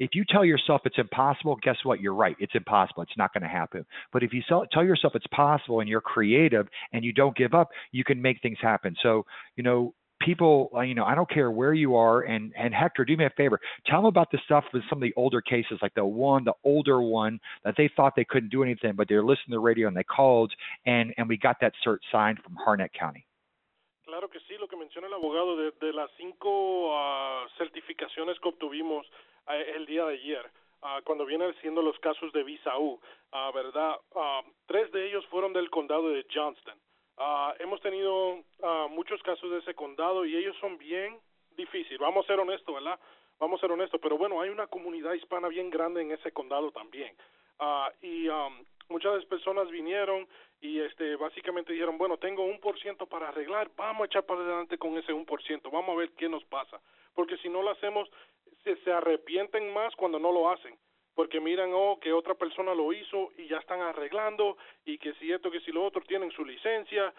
if 0.01 0.15
you 0.15 0.25
tell 0.27 0.43
yourself 0.43 0.81
it's 0.85 0.97
impossible, 0.97 1.55
guess 1.61 1.77
what? 1.83 2.01
You're 2.01 2.15
right. 2.15 2.35
It's 2.39 2.55
impossible. 2.55 3.03
It's 3.03 3.17
not 3.17 3.31
going 3.35 3.43
to 3.43 3.47
happen. 3.47 3.85
But 4.11 4.23
if 4.23 4.33
you 4.33 4.41
tell 4.49 4.83
yourself 4.83 5.13
it's 5.13 5.27
possible 5.27 5.79
and 5.79 5.87
you're 5.87 6.01
creative 6.01 6.67
and 6.91 7.05
you 7.05 7.13
don't 7.13 7.37
give 7.37 7.53
up, 7.53 7.69
you 7.91 8.03
can 8.03 8.19
make 8.19 8.41
things 8.41 8.57
happen. 8.59 8.95
So, 9.03 9.27
you 9.57 9.63
know, 9.63 9.93
people, 10.19 10.71
uh, 10.75 10.81
you 10.81 10.95
know, 10.95 11.03
I 11.03 11.13
don't 11.13 11.29
care 11.29 11.51
where 11.51 11.75
you 11.75 11.95
are. 11.95 12.21
And 12.21 12.51
and 12.57 12.73
Hector, 12.73 13.05
do 13.05 13.15
me 13.15 13.25
a 13.25 13.29
favor. 13.37 13.59
Tell 13.85 13.99
them 13.99 14.07
about 14.07 14.31
the 14.31 14.39
stuff 14.43 14.63
with 14.73 14.81
some 14.89 14.97
of 14.97 15.03
the 15.03 15.13
older 15.15 15.39
cases, 15.39 15.77
like 15.83 15.93
the 15.93 16.03
one, 16.03 16.45
the 16.45 16.53
older 16.63 16.99
one 17.03 17.39
that 17.63 17.75
they 17.77 17.87
thought 17.95 18.13
they 18.15 18.25
couldn't 18.25 18.49
do 18.49 18.63
anything, 18.63 18.93
but 18.95 19.07
they're 19.07 19.21
listening 19.21 19.49
to 19.49 19.57
the 19.57 19.59
radio 19.59 19.87
and 19.87 19.95
they 19.95 20.03
called, 20.03 20.51
and 20.87 21.13
and 21.19 21.29
we 21.29 21.37
got 21.37 21.57
that 21.61 21.73
cert 21.85 21.97
signed 22.11 22.39
from 22.43 22.55
Harnett 22.55 22.89
County. 22.99 23.27
Claro 24.11 24.29
que 24.29 24.41
sí, 24.41 24.57
lo 24.57 24.67
que 24.67 24.75
menciona 24.75 25.07
el 25.07 25.13
abogado 25.13 25.55
de, 25.55 25.71
de 25.71 25.93
las 25.93 26.11
cinco 26.17 26.49
uh, 26.89 27.47
certificaciones 27.57 28.37
que 28.41 28.49
obtuvimos 28.49 29.07
Eh, 29.47 29.71
el 29.77 29.85
día 29.85 30.03
de 30.05 30.15
ayer, 30.15 30.45
uh, 30.81 31.01
cuando 31.05 31.25
vienen 31.25 31.55
siendo 31.61 31.81
los 31.81 31.97
casos 31.99 32.29
de 32.33 32.43
Visa 32.43 32.73
¿verdad? 33.53 33.95
Tres 34.65 34.91
de 34.91 35.07
ellos 35.07 35.25
fueron 35.27 35.53
del 35.53 35.69
condado 35.69 36.09
de 36.09 36.25
Johnston. 36.29 36.77
hemos 37.59 37.79
tenido 37.79 38.43
muchos 38.89 39.23
casos 39.23 39.49
de 39.49 39.59
ese 39.59 39.73
condado 39.75 40.25
y 40.25 40.35
ellos 40.35 40.57
son 40.59 40.77
bien 40.77 41.17
difíciles. 41.55 41.97
Vamos 41.97 42.25
a 42.25 42.27
ser 42.27 42.39
honestos, 42.41 42.75
¿verdad? 42.75 42.99
Vamos 43.39 43.59
a 43.59 43.61
ser 43.61 43.71
honestos, 43.71 44.01
pero 44.01 44.17
bueno, 44.17 44.41
hay 44.41 44.49
una 44.49 44.67
comunidad 44.67 45.13
hispana 45.13 45.47
bien 45.47 45.69
grande 45.69 46.01
en 46.01 46.11
ese 46.11 46.33
condado 46.33 46.69
también. 46.71 47.15
y 48.01 48.27
um, 48.27 48.65
muchas 48.91 49.25
personas 49.25 49.69
vinieron 49.69 50.27
y 50.59 50.79
este 50.79 51.15
básicamente 51.15 51.73
dijeron, 51.73 51.97
bueno, 51.97 52.17
tengo 52.17 52.43
un 52.43 52.59
por 52.59 52.79
ciento 52.79 53.07
para 53.07 53.29
arreglar, 53.29 53.71
vamos 53.75 54.03
a 54.03 54.05
echar 54.05 54.25
para 54.25 54.41
adelante 54.41 54.77
con 54.77 54.97
ese 54.97 55.13
un 55.13 55.25
por 55.25 55.41
ciento, 55.43 55.71
vamos 55.71 55.95
a 55.95 55.99
ver 55.99 56.11
qué 56.11 56.29
nos 56.29 56.43
pasa, 56.45 56.79
porque 57.15 57.37
si 57.37 57.49
no 57.49 57.63
lo 57.63 57.71
hacemos, 57.71 58.09
se, 58.63 58.91
arrepienten 58.91 59.73
más 59.73 59.95
cuando 59.95 60.19
no 60.19 60.31
lo 60.31 60.49
hacen. 60.51 60.77
Porque 61.13 61.41
miran 61.41 61.71
oh 61.73 61.99
que 61.99 62.13
otra 62.13 62.35
persona 62.35 62.73
lo 62.73 62.93
hizo 62.93 63.31
y 63.37 63.47
ya 63.47 63.57
están 63.57 63.81
arreglando 63.81 64.57
y 64.85 64.97
que 64.97 65.13
si 65.15 65.29
esto 65.31 65.51
que 65.51 65.59
si 65.59 65.71
lo 65.71 65.83
otro 65.83 66.01
tienen 66.03 66.31
su 66.31 66.45
licencia 66.45 67.13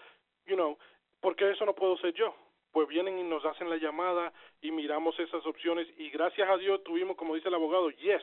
you 0.47 0.55
know. 0.55 0.79
Porque 1.21 1.51
eso 1.51 1.67
no 1.67 1.75
puedo 1.75 1.97
ser 1.99 2.15
yo 2.15 2.35
pues 2.73 2.89
vienen 2.89 3.19
y 3.19 3.23
nos 3.23 3.45
hacen 3.45 3.69
la 3.69 3.77
llamada 3.77 4.33
y 4.63 4.71
miramos 4.71 5.19
esas 5.21 5.45
opciones 5.45 5.87
y 5.99 6.09
gracias 6.09 6.49
a 6.49 6.57
Dios 6.57 6.83
tuvimos 6.85 7.17
como 7.17 7.35
dice 7.35 7.49
el 7.49 7.55
abogado 7.55 7.91
yes 7.91 8.23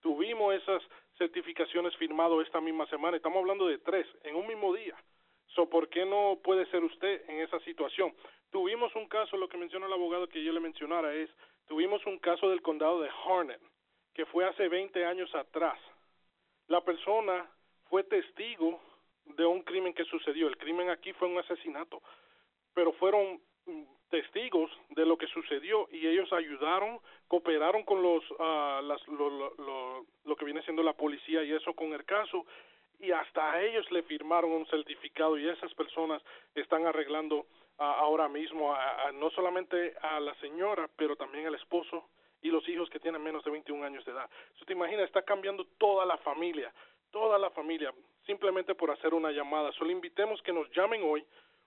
tuvimos 0.00 0.54
esas 0.54 0.82
certificaciones 1.18 1.94
firmadas 1.96 2.46
esta 2.46 2.60
misma 2.60 2.86
semana 2.86 3.16
estamos 3.16 3.38
hablando 3.38 3.66
de 3.66 3.78
tres 3.78 4.06
en 4.24 4.36
un 4.36 4.46
mismo 4.46 4.72
día 4.72 4.96
so 5.48 5.68
por 5.68 5.88
qué 5.88 6.06
no 6.06 6.38
puede 6.42 6.64
ser 6.66 6.82
usted 6.82 7.28
en 7.28 7.40
esa 7.40 7.58
situación 7.60 8.14
tuvimos 8.50 8.94
un 8.94 9.08
caso 9.08 9.36
lo 9.36 9.48
que 9.48 9.58
menciona 9.58 9.86
el 9.86 9.92
abogado 9.92 10.28
que 10.28 10.42
yo 10.42 10.52
le 10.52 10.60
mencionara 10.60 11.12
es 11.14 11.28
Tuvimos 11.68 12.04
un 12.06 12.18
caso 12.18 12.48
del 12.48 12.62
condado 12.62 13.02
de 13.02 13.10
Harnett, 13.10 13.60
que 14.14 14.24
fue 14.24 14.46
hace 14.48 14.68
20 14.68 15.04
años 15.04 15.32
atrás. 15.34 15.78
La 16.66 16.82
persona 16.82 17.46
fue 17.90 18.04
testigo 18.04 18.80
de 19.36 19.44
un 19.44 19.62
crimen 19.62 19.92
que 19.92 20.04
sucedió. 20.04 20.48
El 20.48 20.56
crimen 20.56 20.88
aquí 20.88 21.12
fue 21.12 21.28
un 21.28 21.38
asesinato, 21.38 22.02
pero 22.72 22.92
fueron 22.94 23.38
testigos 24.08 24.70
de 24.90 25.04
lo 25.04 25.16
que 25.16 25.26
sucedió 25.28 25.88
y 25.90 26.06
ellos 26.06 26.32
ayudaron, 26.32 27.00
cooperaron 27.28 27.84
con 27.84 28.02
los, 28.02 28.22
uh, 28.32 28.82
las, 28.82 29.06
lo, 29.08 29.30
lo, 29.30 30.06
lo, 30.24 30.36
que 30.36 30.44
viene 30.44 30.62
siendo 30.62 30.82
la 30.82 30.94
policía 30.94 31.42
y 31.44 31.52
eso 31.52 31.74
con 31.74 31.92
el 31.92 32.04
caso 32.04 32.46
y 33.00 33.12
hasta 33.12 33.52
a 33.52 33.62
ellos 33.62 33.90
le 33.90 34.02
firmaron 34.02 34.50
un 34.50 34.66
certificado 34.66 35.38
y 35.38 35.48
esas 35.48 35.72
personas 35.74 36.22
están 36.54 36.86
arreglando 36.86 37.46
ahora 37.78 38.28
mismo 38.28 38.74
a, 38.74 39.12
no 39.12 39.30
solamente 39.30 39.94
a 40.02 40.18
la 40.18 40.34
señora, 40.36 40.88
pero 40.96 41.14
también 41.14 41.46
al 41.46 41.54
esposo 41.54 42.08
y 42.42 42.48
los 42.50 42.68
hijos 42.68 42.90
que 42.90 43.00
tienen 43.00 43.22
menos 43.22 43.44
de 43.44 43.50
21 43.50 43.84
años 43.84 44.04
de 44.04 44.12
edad. 44.12 44.28
Si 44.58 44.64
te 44.64 44.72
imaginas, 44.72 45.04
está 45.04 45.22
cambiando 45.22 45.64
toda 45.78 46.04
la 46.04 46.16
familia, 46.18 46.72
toda 47.10 47.38
la 47.38 47.50
familia, 47.50 47.92
simplemente 48.26 48.74
por 48.74 48.90
hacer 48.90 49.14
una 49.14 49.30
llamada. 49.30 49.72
Solo 49.72 49.90
invitemos 49.90 50.42
que 50.42 50.52
nos 50.52 50.68
llamen 50.72 51.02
hoy, 51.04 51.24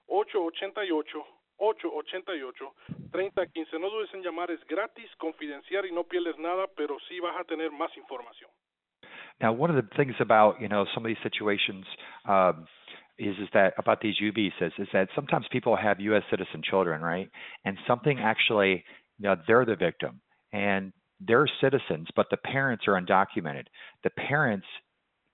888 0.07 1.25
888 1.61 2.73
3015. 3.11 3.79
No 3.79 3.89
dudes 3.89 4.13
en 4.13 4.23
llamar, 4.23 4.49
es 4.49 4.65
gratis, 4.67 5.09
confidencial 5.17 5.85
y 5.85 5.91
no 5.91 6.03
pierdes 6.03 6.37
nada, 6.39 6.67
pero 6.75 6.97
sí 7.07 7.19
vas 7.19 7.39
a 7.39 7.43
tener 7.43 7.71
más 7.71 7.95
información. 7.95 8.49
Now, 9.39 9.53
one 9.53 9.69
of 9.69 9.75
the 9.75 9.95
things 9.95 10.15
about 10.19 10.59
you 10.59 10.67
know 10.67 10.85
some 10.93 11.05
of 11.05 11.09
these 11.09 11.21
situations. 11.23 11.85
Um, 12.25 12.67
is 13.17 13.35
is 13.37 13.49
that 13.53 13.73
about 13.77 14.01
these 14.01 14.15
U 14.19 14.31
visas 14.31 14.73
is 14.79 14.87
that 14.93 15.07
sometimes 15.13 15.45
people 15.51 15.75
have 15.75 15.99
U.S. 15.99 16.23
citizen 16.31 16.63
children, 16.63 17.01
right? 17.01 17.29
And 17.65 17.77
something 17.87 18.17
actually, 18.19 18.83
you 19.19 19.27
know, 19.27 19.35
they're 19.47 19.65
the 19.65 19.75
victim, 19.75 20.21
and 20.51 20.91
they're 21.19 21.47
citizens, 21.61 22.07
but 22.15 22.27
the 22.31 22.37
parents 22.37 22.85
are 22.87 22.99
undocumented. 22.99 23.65
The 24.03 24.09
parents 24.09 24.65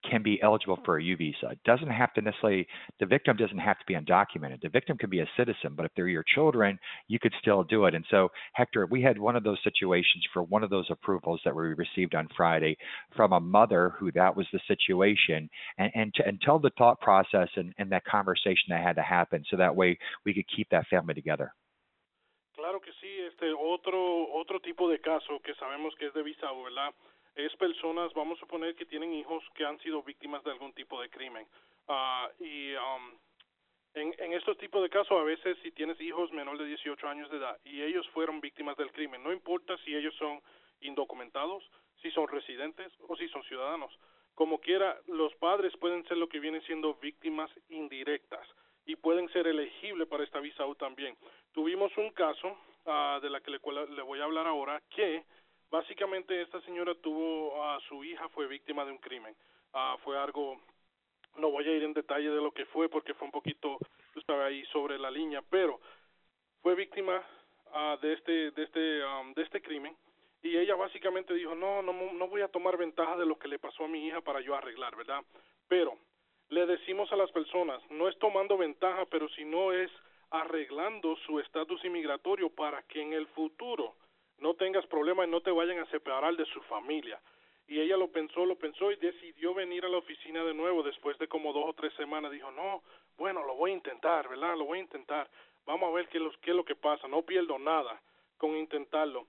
can 0.09 0.23
be 0.23 0.41
eligible 0.41 0.79
for 0.85 0.97
a 0.97 1.03
U 1.03 1.17
visa. 1.17 1.49
It 1.51 1.59
doesn't 1.65 1.89
have 1.89 2.13
to 2.13 2.21
necessarily, 2.21 2.67
the 2.99 3.05
victim 3.05 3.37
doesn't 3.37 3.57
have 3.57 3.77
to 3.79 3.85
be 3.85 3.95
undocumented. 3.95 4.61
The 4.61 4.69
victim 4.69 4.97
can 4.97 5.09
be 5.09 5.19
a 5.19 5.29
citizen, 5.37 5.73
but 5.75 5.85
if 5.85 5.91
they're 5.95 6.07
your 6.07 6.25
children, 6.35 6.79
you 7.07 7.19
could 7.19 7.33
still 7.41 7.63
do 7.63 7.85
it. 7.85 7.95
And 7.95 8.05
so, 8.09 8.29
Hector, 8.53 8.85
we 8.85 9.01
had 9.01 9.17
one 9.17 9.35
of 9.35 9.43
those 9.43 9.59
situations 9.63 10.25
for 10.33 10.43
one 10.43 10.63
of 10.63 10.69
those 10.69 10.87
approvals 10.89 11.41
that 11.45 11.55
we 11.55 11.73
received 11.73 12.15
on 12.15 12.27
Friday 12.35 12.77
from 13.15 13.33
a 13.33 13.39
mother 13.39 13.93
who 13.99 14.11
that 14.13 14.35
was 14.35 14.47
the 14.51 14.59
situation, 14.67 15.49
and, 15.77 15.91
and, 15.95 16.13
to, 16.15 16.27
and 16.27 16.39
tell 16.41 16.59
the 16.59 16.71
thought 16.77 16.99
process 17.01 17.49
and, 17.55 17.73
and 17.77 17.91
that 17.91 18.05
conversation 18.05 18.69
that 18.69 18.81
had 18.81 18.95
to 18.95 19.01
happen 19.01 19.43
so 19.49 19.57
that 19.57 19.75
way 19.75 19.97
we 20.25 20.33
could 20.33 20.45
keep 20.55 20.69
that 20.69 20.87
family 20.89 21.13
together. 21.13 21.53
Claro 22.55 22.79
que 22.79 22.91
sí, 22.99 23.07
este 23.27 23.53
otro 23.53 24.33
otro 24.33 24.59
tipo 24.59 24.89
de 24.89 24.99
caso 24.99 25.39
que 25.43 25.53
sabemos 25.55 25.93
que 25.99 26.07
es 26.07 26.13
de 26.13 26.23
visa, 26.23 26.47
¿verdad? 26.51 26.91
Es 27.37 27.55
personas, 27.55 28.11
vamos 28.13 28.37
a 28.37 28.41
suponer 28.41 28.75
que 28.75 28.85
tienen 28.85 29.13
hijos 29.13 29.43
que 29.53 29.63
han 29.63 29.79
sido 29.79 30.01
víctimas 30.01 30.43
de 30.43 30.51
algún 30.51 30.73
tipo 30.73 30.99
de 30.99 31.09
crimen. 31.09 31.47
Uh, 31.87 32.43
y 32.43 32.73
um, 32.73 33.17
en, 33.93 34.15
en 34.17 34.33
estos 34.33 34.57
tipos 34.57 34.81
de 34.81 34.89
casos, 34.89 35.11
a 35.11 35.23
veces 35.23 35.55
si 35.61 35.71
tienes 35.71 36.01
hijos 36.01 36.31
menor 36.31 36.57
de 36.57 36.65
18 36.65 37.07
años 37.07 37.29
de 37.29 37.37
edad 37.37 37.57
y 37.63 37.83
ellos 37.83 38.07
fueron 38.09 38.41
víctimas 38.41 38.75
del 38.77 38.91
crimen, 38.91 39.23
no 39.23 39.31
importa 39.31 39.77
si 39.85 39.95
ellos 39.95 40.15
son 40.15 40.41
indocumentados, 40.81 41.63
si 42.01 42.09
son 42.11 42.27
residentes 42.27 42.91
o 43.07 43.15
si 43.15 43.27
son 43.29 43.43
ciudadanos. 43.43 43.95
Como 44.33 44.59
quiera, 44.59 44.99
los 45.07 45.33
padres 45.35 45.75
pueden 45.77 46.07
ser 46.07 46.17
lo 46.17 46.29
que 46.29 46.39
vienen 46.39 46.63
siendo 46.63 46.95
víctimas 46.95 47.51
indirectas 47.69 48.47
y 48.85 48.95
pueden 48.95 49.29
ser 49.29 49.45
elegibles 49.45 50.07
para 50.07 50.23
esta 50.23 50.39
visa 50.39 50.65
U 50.65 50.73
también. 50.73 51.15
Tuvimos 51.51 51.95
un 51.97 52.11
caso 52.11 52.57
uh, 52.85 53.19
de 53.21 53.29
la 53.29 53.41
que 53.41 53.51
le, 53.51 53.59
le 53.95 54.01
voy 54.01 54.21
a 54.21 54.23
hablar 54.23 54.47
ahora 54.47 54.81
que 54.89 55.23
Básicamente 55.69 56.41
esta 56.41 56.61
señora 56.61 56.95
tuvo 56.95 57.63
a 57.63 57.79
su 57.81 58.03
hija 58.03 58.29
fue 58.29 58.47
víctima 58.47 58.85
de 58.85 58.91
un 58.91 58.97
crimen. 58.99 59.35
Uh, 59.73 59.97
fue 59.99 60.17
algo 60.17 60.59
no 61.35 61.51
voy 61.51 61.67
a 61.67 61.71
ir 61.71 61.83
en 61.83 61.93
detalle 61.93 62.29
de 62.29 62.41
lo 62.41 62.51
que 62.51 62.65
fue 62.67 62.89
porque 62.89 63.13
fue 63.13 63.25
un 63.25 63.31
poquito 63.31 63.77
estaba 64.15 64.45
ahí 64.45 64.65
sobre 64.67 64.97
la 64.97 65.11
línea, 65.11 65.41
pero 65.49 65.79
fue 66.61 66.73
víctima 66.73 67.21
uh, 67.67 67.99
de 68.01 68.13
este 68.13 68.51
de 68.51 68.63
este 68.63 69.05
um, 69.05 69.33
de 69.33 69.43
este 69.43 69.61
crimen 69.61 69.95
y 70.41 70.57
ella 70.57 70.75
básicamente 70.75 71.33
dijo, 71.33 71.53
"No, 71.53 71.81
no 71.81 71.93
no 71.93 72.27
voy 72.27 72.41
a 72.41 72.47
tomar 72.47 72.77
ventaja 72.77 73.17
de 73.17 73.25
lo 73.25 73.37
que 73.37 73.47
le 73.47 73.59
pasó 73.59 73.85
a 73.85 73.87
mi 73.87 74.07
hija 74.07 74.21
para 74.21 74.41
yo 74.41 74.55
arreglar, 74.55 74.95
¿verdad?" 74.95 75.23
Pero 75.67 75.97
le 76.49 76.65
decimos 76.65 77.11
a 77.11 77.17
las 77.17 77.31
personas, 77.31 77.81
no 77.91 78.07
es 78.07 78.17
tomando 78.19 78.57
ventaja, 78.57 79.05
pero 79.05 79.27
sino 79.29 79.73
es 79.73 79.91
arreglando 80.29 81.15
su 81.25 81.39
estatus 81.39 81.83
inmigratorio 81.83 82.49
para 82.49 82.83
que 82.83 83.01
en 83.01 83.13
el 83.13 83.27
futuro 83.27 83.95
no 84.39 84.53
tengas 84.53 84.85
problemas 84.87 85.27
y 85.27 85.31
no 85.31 85.41
te 85.41 85.51
vayan 85.51 85.79
a 85.79 85.85
separar 85.87 86.35
de 86.35 86.45
su 86.45 86.61
familia. 86.63 87.19
Y 87.67 87.81
ella 87.81 87.97
lo 87.97 88.09
pensó, 88.09 88.45
lo 88.45 88.55
pensó 88.55 88.91
y 88.91 88.95
decidió 88.95 89.53
venir 89.53 89.83
a 89.85 89.89
la 89.89 89.97
oficina 89.97 90.43
de 90.43 90.53
nuevo 90.53 90.83
después 90.83 91.17
de 91.17 91.27
como 91.27 91.51
dos 91.51 91.65
o 91.67 91.73
tres 91.73 91.93
semanas. 91.95 92.31
Dijo, 92.31 92.49
no, 92.51 92.81
bueno, 93.17 93.43
lo 93.45 93.55
voy 93.55 93.71
a 93.71 93.75
intentar, 93.75 94.29
¿verdad? 94.29 94.55
Lo 94.55 94.65
voy 94.65 94.79
a 94.79 94.81
intentar. 94.81 95.29
vamos 95.65 95.89
a 95.89 95.95
ver 95.95 96.07
qué, 96.07 96.19
qué 96.41 96.51
es 96.51 96.55
lo 96.55 96.63
que 96.63 96.75
pasa, 96.75 97.07
no 97.07 97.23
pierdo 97.23 97.59
nada 97.59 98.01
con 98.37 98.55
intentarlo. 98.55 99.27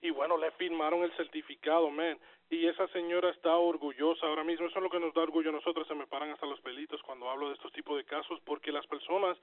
Y 0.00 0.10
bueno, 0.10 0.36
le 0.36 0.50
firmaron 0.52 1.04
el 1.04 1.12
certificado, 1.16 1.88
man. 1.90 2.18
Y 2.50 2.66
esa 2.66 2.88
señora 2.88 3.30
está 3.30 3.56
orgullosa 3.56 4.26
ahora 4.26 4.42
mismo. 4.42 4.66
Eso 4.66 4.78
es 4.78 4.82
lo 4.82 4.90
que 4.90 4.98
nos 4.98 5.14
da 5.14 5.22
orgullo 5.22 5.50
a 5.50 5.52
nosotros. 5.52 5.86
Se 5.86 5.94
me 5.94 6.08
paran 6.08 6.30
hasta 6.30 6.46
los 6.46 6.60
pelitos 6.60 7.00
cuando 7.02 7.30
hablo 7.30 7.48
de 7.48 7.54
estos 7.54 7.72
tipos 7.72 7.96
de 7.96 8.04
casos, 8.04 8.40
porque 8.44 8.72
las 8.72 8.86
personas 8.88 9.38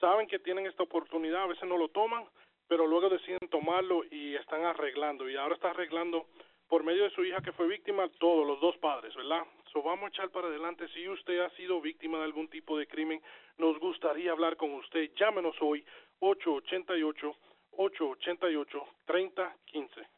saben 0.00 0.26
que 0.26 0.40
tienen 0.40 0.66
esta 0.66 0.82
oportunidad, 0.82 1.44
a 1.44 1.46
veces 1.46 1.68
no 1.68 1.78
lo 1.78 1.88
toman, 1.88 2.26
pero 2.68 2.86
luego 2.86 3.08
deciden 3.08 3.48
tomarlo 3.50 4.02
y 4.10 4.34
están 4.34 4.64
arreglando. 4.64 5.28
Y 5.28 5.36
ahora 5.36 5.54
está 5.54 5.70
arreglando 5.70 6.26
por 6.68 6.82
medio 6.82 7.04
de 7.04 7.10
su 7.10 7.24
hija 7.24 7.40
que 7.42 7.52
fue 7.52 7.68
víctima, 7.68 8.08
todos 8.18 8.46
los 8.46 8.60
dos 8.60 8.76
padres, 8.78 9.14
¿verdad? 9.14 9.44
So 9.72 9.82
vamos 9.82 10.04
a 10.04 10.08
echar 10.08 10.30
para 10.30 10.48
adelante. 10.48 10.88
Si 10.88 11.08
usted 11.08 11.40
ha 11.40 11.50
sido 11.50 11.80
víctima 11.80 12.18
de 12.18 12.24
algún 12.24 12.48
tipo 12.48 12.78
de 12.78 12.86
crimen, 12.86 13.22
nos 13.58 13.78
gustaría 13.78 14.32
hablar 14.32 14.56
con 14.56 14.72
usted. 14.74 15.10
Llámenos 15.16 15.54
hoy 15.60 15.84
888 16.20 17.36
888 17.72 18.86
3015. 19.06 20.15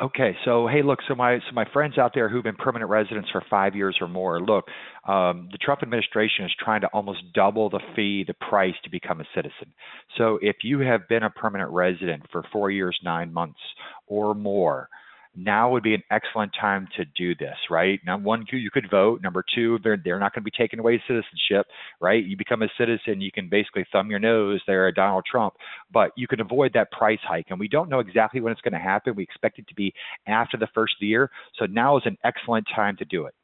Okay, 0.00 0.36
so 0.44 0.68
hey, 0.68 0.82
look, 0.82 0.98
so 1.08 1.14
my 1.14 1.38
so 1.38 1.54
my 1.54 1.64
friends 1.72 1.96
out 1.96 2.12
there 2.14 2.28
who've 2.28 2.44
been 2.44 2.56
permanent 2.56 2.90
residents 2.90 3.30
for 3.30 3.42
five 3.48 3.74
years 3.74 3.96
or 3.98 4.08
more, 4.08 4.42
look, 4.42 4.66
um, 5.08 5.48
the 5.50 5.58
Trump 5.58 5.82
administration 5.82 6.44
is 6.44 6.52
trying 6.62 6.82
to 6.82 6.86
almost 6.88 7.20
double 7.32 7.70
the 7.70 7.80
fee, 7.94 8.22
the 8.26 8.34
price 8.34 8.74
to 8.84 8.90
become 8.90 9.22
a 9.22 9.24
citizen. 9.34 9.72
So 10.18 10.38
if 10.42 10.56
you 10.64 10.80
have 10.80 11.08
been 11.08 11.22
a 11.22 11.30
permanent 11.30 11.70
resident 11.70 12.24
for 12.30 12.42
four 12.52 12.70
years, 12.70 12.98
nine 13.02 13.32
months 13.32 13.58
or 14.06 14.34
more, 14.34 14.90
now 15.36 15.70
would 15.70 15.82
be 15.82 15.94
an 15.94 16.02
excellent 16.10 16.52
time 16.58 16.88
to 16.96 17.04
do 17.04 17.34
this, 17.34 17.56
right? 17.70 18.00
Now, 18.04 18.18
one, 18.18 18.46
you 18.50 18.70
could 18.70 18.90
vote. 18.90 19.20
Number 19.22 19.44
two, 19.54 19.78
they're 19.84 19.96
they're 20.02 20.18
not 20.18 20.34
going 20.34 20.42
to 20.42 20.50
be 20.50 20.56
taking 20.56 20.78
away 20.78 21.02
citizenship, 21.06 21.66
right? 22.00 22.24
You 22.24 22.36
become 22.36 22.62
a 22.62 22.68
citizen, 22.78 23.20
you 23.20 23.30
can 23.30 23.48
basically 23.48 23.86
thumb 23.92 24.10
your 24.10 24.18
nose 24.18 24.60
there 24.66 24.88
at 24.88 24.94
Donald 24.94 25.24
Trump, 25.30 25.54
but 25.92 26.10
you 26.16 26.26
can 26.26 26.40
avoid 26.40 26.72
that 26.74 26.90
price 26.90 27.20
hike. 27.22 27.46
And 27.50 27.60
we 27.60 27.68
don't 27.68 27.88
know 27.88 28.00
exactly 28.00 28.40
when 28.40 28.52
it's 28.52 28.62
going 28.62 28.72
to 28.72 28.78
happen. 28.78 29.14
We 29.14 29.22
expect 29.22 29.58
it 29.58 29.68
to 29.68 29.74
be 29.74 29.92
after 30.26 30.56
the 30.56 30.68
first 30.74 30.94
year. 31.00 31.30
So 31.58 31.66
now 31.66 31.96
is 31.98 32.04
an 32.06 32.16
excellent 32.24 32.66
time 32.74 32.96
to 32.96 33.04
do 33.04 33.26
it. 33.26 33.34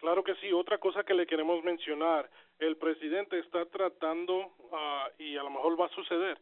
Claro 0.00 0.22
que 0.22 0.34
sí. 0.42 0.52
Otra 0.52 0.76
cosa 0.78 1.02
que 1.02 1.14
le 1.14 1.24
queremos 1.24 1.64
mencionar, 1.64 2.28
el 2.58 2.76
presidente 2.76 3.38
está 3.38 3.64
tratando, 3.64 4.36
uh, 4.36 5.08
y 5.18 5.36
a 5.38 5.42
lo 5.42 5.48
mejor 5.48 5.80
va 5.80 5.86
a 5.86 5.88
suceder, 5.90 6.36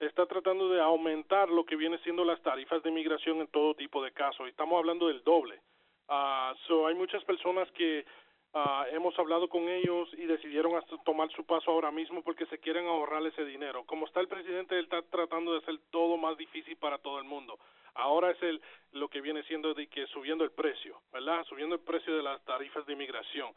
está 0.00 0.26
tratando 0.26 0.68
de 0.68 0.80
aumentar 0.80 1.48
lo 1.48 1.64
que 1.64 1.76
viene 1.76 1.98
siendo 1.98 2.24
las 2.24 2.40
tarifas 2.42 2.82
de 2.82 2.90
inmigración 2.90 3.40
en 3.40 3.48
todo 3.48 3.74
tipo 3.74 4.02
de 4.02 4.12
casos. 4.12 4.48
Estamos 4.48 4.78
hablando 4.78 5.08
del 5.08 5.22
doble. 5.22 5.60
Uh, 6.08 6.54
so 6.66 6.86
hay 6.86 6.94
muchas 6.94 7.24
personas 7.24 7.70
que 7.72 8.04
uh, 8.52 8.94
hemos 8.94 9.18
hablado 9.18 9.48
con 9.48 9.68
ellos 9.68 10.08
y 10.14 10.26
decidieron 10.26 10.72
tomar 11.04 11.30
su 11.30 11.44
paso 11.44 11.70
ahora 11.70 11.90
mismo 11.90 12.22
porque 12.22 12.46
se 12.46 12.58
quieren 12.58 12.86
ahorrar 12.86 13.24
ese 13.26 13.44
dinero. 13.44 13.84
Como 13.84 14.06
está 14.06 14.20
el 14.20 14.28
presidente, 14.28 14.78
él 14.78 14.84
está 14.84 15.02
tratando 15.02 15.52
de 15.52 15.58
hacer 15.58 15.78
todo 15.90 16.16
más 16.16 16.36
difícil 16.36 16.76
para 16.76 16.98
todo 16.98 17.18
el 17.18 17.24
mundo. 17.24 17.58
Ahora 17.94 18.32
es 18.32 18.42
el 18.42 18.60
lo 18.92 19.08
que 19.08 19.20
viene 19.20 19.42
siendo 19.44 19.72
de 19.72 19.86
que 19.86 20.06
subiendo 20.08 20.44
el 20.44 20.50
precio, 20.50 21.00
¿verdad? 21.12 21.44
Subiendo 21.44 21.76
el 21.76 21.80
precio 21.80 22.16
de 22.16 22.22
las 22.22 22.44
tarifas 22.44 22.84
de 22.86 22.92
inmigración. 22.92 23.54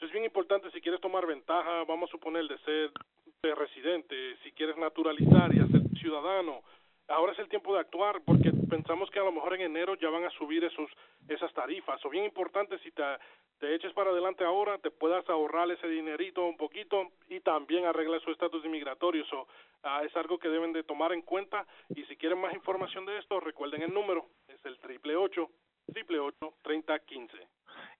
Es 0.00 0.10
bien 0.12 0.24
importante 0.24 0.70
si 0.70 0.80
quieres 0.80 1.00
tomar 1.02 1.26
ventaja, 1.26 1.84
vamos 1.84 2.08
a 2.08 2.12
suponer, 2.12 2.48
de 2.48 2.56
ser 2.60 2.90
residente, 3.42 4.36
si 4.42 4.52
quieres 4.52 4.76
naturalizar 4.76 5.54
y 5.54 5.60
hacer 5.60 5.80
ciudadano, 5.98 6.62
ahora 7.08 7.32
es 7.32 7.38
el 7.38 7.48
tiempo 7.48 7.74
de 7.74 7.80
actuar 7.80 8.20
porque 8.24 8.52
pensamos 8.68 9.10
que 9.10 9.18
a 9.18 9.24
lo 9.24 9.32
mejor 9.32 9.54
en 9.54 9.62
enero 9.62 9.94
ya 9.94 10.10
van 10.10 10.24
a 10.24 10.30
subir 10.30 10.62
esos 10.64 10.90
esas 11.28 11.52
tarifas. 11.54 12.04
O 12.04 12.10
bien 12.10 12.24
importante 12.24 12.78
si 12.80 12.90
te, 12.90 13.02
te 13.58 13.74
eches 13.74 13.92
para 13.94 14.10
adelante 14.10 14.44
ahora, 14.44 14.78
te 14.78 14.90
puedas 14.90 15.28
ahorrar 15.28 15.70
ese 15.70 15.88
dinerito 15.88 16.44
un 16.44 16.56
poquito 16.56 17.12
y 17.28 17.40
también 17.40 17.86
arreglar 17.86 18.20
su 18.20 18.30
estatus 18.30 18.64
inmigratorio. 18.64 19.24
So, 19.26 19.42
uh, 19.84 20.04
es 20.04 20.14
algo 20.16 20.38
que 20.38 20.48
deben 20.48 20.72
de 20.72 20.82
tomar 20.82 21.12
en 21.12 21.22
cuenta 21.22 21.66
y 21.94 22.04
si 22.04 22.16
quieren 22.16 22.40
más 22.40 22.52
información 22.54 23.06
de 23.06 23.18
esto, 23.18 23.40
recuerden 23.40 23.82
el 23.82 23.94
número, 23.94 24.26
es 24.48 24.64
el 24.66 24.78
triple 24.78 25.16
ocho, 25.16 25.50
triple 25.92 26.18
ocho, 26.18 26.54
treinta 26.62 26.98
quince. 26.98 27.48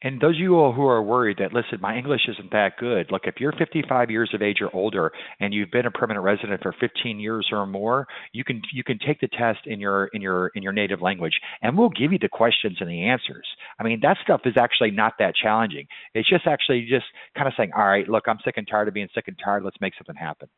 And 0.03 0.21
those 0.21 0.37
of 0.37 0.41
you 0.41 0.57
all 0.57 0.73
who 0.73 0.87
are 0.87 1.03
worried 1.03 1.39
that 1.41 1.53
listen, 1.53 1.79
my 1.81 1.97
English 1.97 2.23
isn't 2.27 2.51
that 2.53 2.79
good. 2.79 3.11
Look, 3.11 3.23
if 3.25 3.35
you're 3.39 3.53
55 3.53 4.11
years 4.11 4.31
of 4.33 4.41
age 4.41 4.59
or 4.63 4.75
older 4.75 5.13
and 5.41 5.53
you've 5.53 5.71
been 5.71 5.85
a 5.85 5.91
permanent 5.91 6.25
resident 6.25 6.63
for 6.63 6.75
15 6.81 7.21
years 7.21 7.49
or 7.53 7.67
more, 7.67 8.07
you 8.33 8.43
can 8.43 8.63
you 8.73 8.83
can 8.83 8.99
take 8.99 9.21
the 9.21 9.29
test 9.29 9.61
in 9.67 9.79
your 9.79 10.07
in 10.15 10.23
your 10.23 10.49
in 10.55 10.63
your 10.63 10.73
native 10.73 11.03
language, 11.03 11.39
and 11.61 11.77
we'll 11.77 11.91
give 11.91 12.13
you 12.13 12.19
the 12.19 12.29
questions 12.29 12.79
and 12.81 12.89
the 12.89 13.09
answers. 13.09 13.47
I 13.79 13.85
mean, 13.85 14.01
that 14.03 14.17
stuff 14.23 14.43
is 14.47 14.57
actually 14.57 14.91
not 14.91 15.15
that 15.19 15.35
challenging. 15.35 15.87
It's 16.15 16.29
just 16.29 16.47
actually 16.47 16.87
just 16.89 17.07
kind 17.37 17.47
of 17.47 17.55
saying, 17.57 17.73
all 17.77 17.87
right, 17.87 18.09
look, 18.09 18.25
I'm 18.27 18.39
sick 18.45 18.57
and 18.57 18.67
tired 18.67 18.89
of 18.89 18.95
being 18.95 19.09
sick 19.15 19.29
and 19.29 19.39
tired. 19.43 19.65
Let's 19.65 19.81
make 19.81 19.95
something 19.99 20.17
happen. 20.17 20.49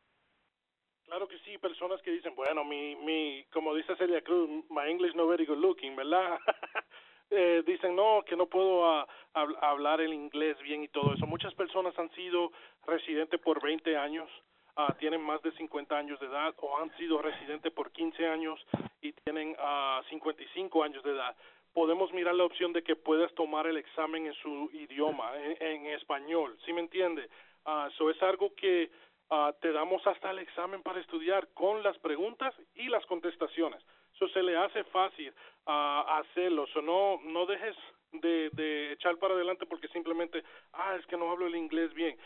Claro 1.05 1.27
que 1.27 1.37
sí, 1.45 1.59
personas 1.59 2.01
que 2.01 2.11
dicen, 2.11 2.33
bueno, 2.35 2.63
mi, 2.63 2.95
mi, 3.05 3.45
como 3.53 3.75
dice 3.75 3.95
Celia 3.99 4.21
Cruz, 4.21 4.49
my 4.71 4.87
English 4.89 5.11
no 5.15 5.27
very 5.27 5.45
good 5.45 5.59
looking, 5.59 5.95
¿verdad? 5.95 6.39
eh, 7.35 7.63
dicen 7.65 7.95
no 7.95 8.23
que 8.25 8.35
no 8.35 8.45
puedo 8.45 8.81
uh, 8.81 9.05
hablar 9.33 10.01
el 10.01 10.13
inglés 10.13 10.55
bien 10.59 10.83
y 10.83 10.87
todo 10.87 11.15
eso. 11.15 11.25
Muchas 11.25 11.53
personas 11.55 11.97
han 11.97 12.11
sido 12.11 12.51
residentes 12.85 13.39
por 13.39 13.59
20 13.59 13.97
años, 13.97 14.29
uh, 14.77 14.93
tienen 14.99 15.21
más 15.21 15.41
de 15.41 15.51
50 15.53 15.97
años 15.97 16.19
de 16.19 16.27
edad 16.27 16.53
o 16.59 16.77
han 16.77 16.95
sido 16.97 17.21
residentes 17.23 17.73
por 17.73 17.91
15 17.91 18.27
años 18.27 18.63
y 19.01 19.13
tienen 19.13 19.55
uh, 19.57 20.03
55 20.09 20.83
años 20.83 21.03
de 21.03 21.11
edad. 21.11 21.35
Podemos 21.73 22.13
mirar 22.13 22.35
la 22.35 22.43
opción 22.43 22.71
de 22.71 22.83
que 22.83 22.95
puedas 22.95 23.33
tomar 23.33 23.65
el 23.65 23.77
examen 23.77 24.27
en 24.27 24.33
su 24.35 24.69
idioma, 24.71 25.31
en, 25.35 25.87
español, 25.87 26.55
¿sí 26.65 26.71
me 26.71 26.81
entiende? 26.81 27.27
Eso 27.87 28.11
es 28.11 28.21
algo 28.21 28.53
que 28.53 28.91
te 29.59 29.71
damos 29.71 30.05
hasta 30.05 30.29
el 30.29 30.37
examen 30.37 30.83
para 30.83 30.99
estudiar 30.99 31.47
con 31.55 31.81
las 31.81 31.97
preguntas 31.97 32.53
y 32.75 32.89
las 32.89 33.03
contestaciones. 33.07 33.83
Eso 34.15 34.27
se 34.29 34.43
le 34.43 34.55
hace 34.55 34.83
fácil 34.85 35.33
a 35.65 36.19
hacerlo. 36.19 36.67
So 36.67 36.81
no, 36.81 37.19
no 37.23 37.45
dejes 37.45 37.75
de, 38.11 38.49
de 38.51 38.93
echar 38.93 39.17
para 39.17 39.33
adelante 39.33 39.65
porque 39.65 39.87
simplemente, 39.89 40.43
ah, 40.73 40.95
es 40.99 41.05
que 41.07 41.17
no 41.17 41.31
hablo 41.31 41.47
el 41.47 41.55
inglés 41.55 41.93
bien. 41.93 42.17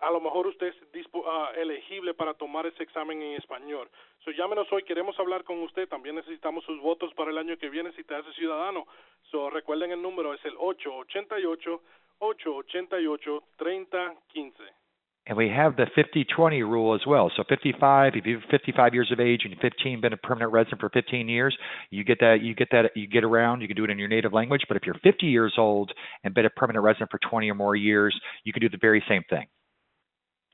A 0.00 0.10
lo 0.10 0.20
mejor 0.20 0.46
usted 0.46 0.68
es 0.68 1.06
uh, 1.12 1.24
elegible 1.56 2.14
para 2.14 2.34
tomar 2.34 2.66
ese 2.66 2.82
examen 2.84 3.20
en 3.20 3.34
español. 3.34 3.88
So 4.24 4.30
llámenos 4.30 4.70
hoy, 4.72 4.84
queremos 4.84 5.18
hablar 5.18 5.42
con 5.42 5.60
usted. 5.62 5.88
También 5.88 6.14
necesitamos 6.14 6.64
sus 6.64 6.80
votos 6.80 7.12
para 7.14 7.30
el 7.30 7.38
año 7.38 7.56
que 7.58 7.68
viene 7.68 7.92
si 7.92 8.04
te 8.04 8.14
hace 8.14 8.32
ciudadano. 8.34 8.86
So 9.30 9.50
recuerden 9.50 9.90
el 9.90 10.00
número, 10.00 10.34
es 10.34 10.44
el 10.44 10.54
888 10.56 11.82
888 12.20 13.42
3015 13.56 14.87
and 15.28 15.36
we 15.36 15.48
have 15.50 15.76
the 15.76 15.86
50-20 15.96 16.60
rule 16.62 16.94
as 16.94 17.02
well. 17.06 17.30
So 17.36 17.44
55, 17.48 18.14
if 18.16 18.24
you're 18.24 18.40
55 18.50 18.94
years 18.94 19.12
of 19.12 19.20
age 19.20 19.42
and 19.44 19.54
15 19.60 20.00
been 20.00 20.14
a 20.14 20.16
permanent 20.16 20.52
resident 20.52 20.80
for 20.80 20.88
15 20.88 21.28
years, 21.28 21.56
you 21.90 22.02
get 22.02 22.18
that 22.20 22.38
you 22.42 22.54
get 22.54 22.68
that 22.72 22.96
you 22.96 23.06
get 23.06 23.24
around. 23.24 23.60
You 23.60 23.68
can 23.68 23.76
do 23.76 23.84
it 23.84 23.90
in 23.90 23.98
your 23.98 24.08
native 24.08 24.32
language. 24.32 24.62
But 24.66 24.78
if 24.78 24.84
you're 24.86 24.96
50 25.04 25.26
years 25.26 25.54
old 25.58 25.92
and 26.24 26.34
been 26.34 26.46
a 26.46 26.50
permanent 26.50 26.82
resident 26.82 27.10
for 27.10 27.20
20 27.30 27.50
or 27.50 27.54
more 27.54 27.76
years, 27.76 28.18
you 28.44 28.52
can 28.54 28.62
do 28.62 28.70
the 28.70 28.78
very 28.80 29.04
same 29.06 29.22
thing. 29.28 29.46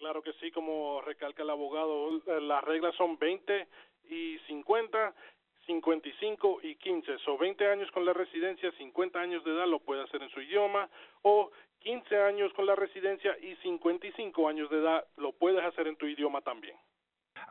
Claro 0.01 0.21
que 0.23 0.33
sí, 0.35 0.51
como 0.51 1.01
recalca 1.07 1.43
el 1.43 1.51
abogado, 1.51 2.11
eh, 2.27 2.41
las 2.43 2.63
reglas 2.65 2.95
son 2.97 3.17
20 3.19 3.67
y 4.11 4.39
50 4.49 5.15
55 5.67 6.61
y 6.63 6.75
15. 6.77 7.19
So 7.25 7.39
20 7.39 7.67
años 7.67 7.91
con 7.93 8.05
la 8.05 8.13
residencia, 8.13 8.71
50 8.73 9.19
años 9.19 9.45
de 9.45 9.53
edad 9.53 9.67
lo 9.67 9.79
puede 9.79 10.03
hacer 10.03 10.23
en 10.23 10.29
su 10.31 10.41
idioma 10.41 10.89
o 11.23 11.51
15 11.85 12.19
años 12.23 12.53
con 12.55 12.67
la 12.67 12.75
residencia 12.75 13.37
y 13.43 13.55
55 13.57 14.49
años 14.49 14.71
de 14.71 14.79
edad 14.79 15.05
lo 15.19 15.33
puedes 15.33 15.63
hacer 15.63 15.87
en 15.87 15.97
tu 15.97 16.07
idioma 16.07 16.41
también. 16.41 16.75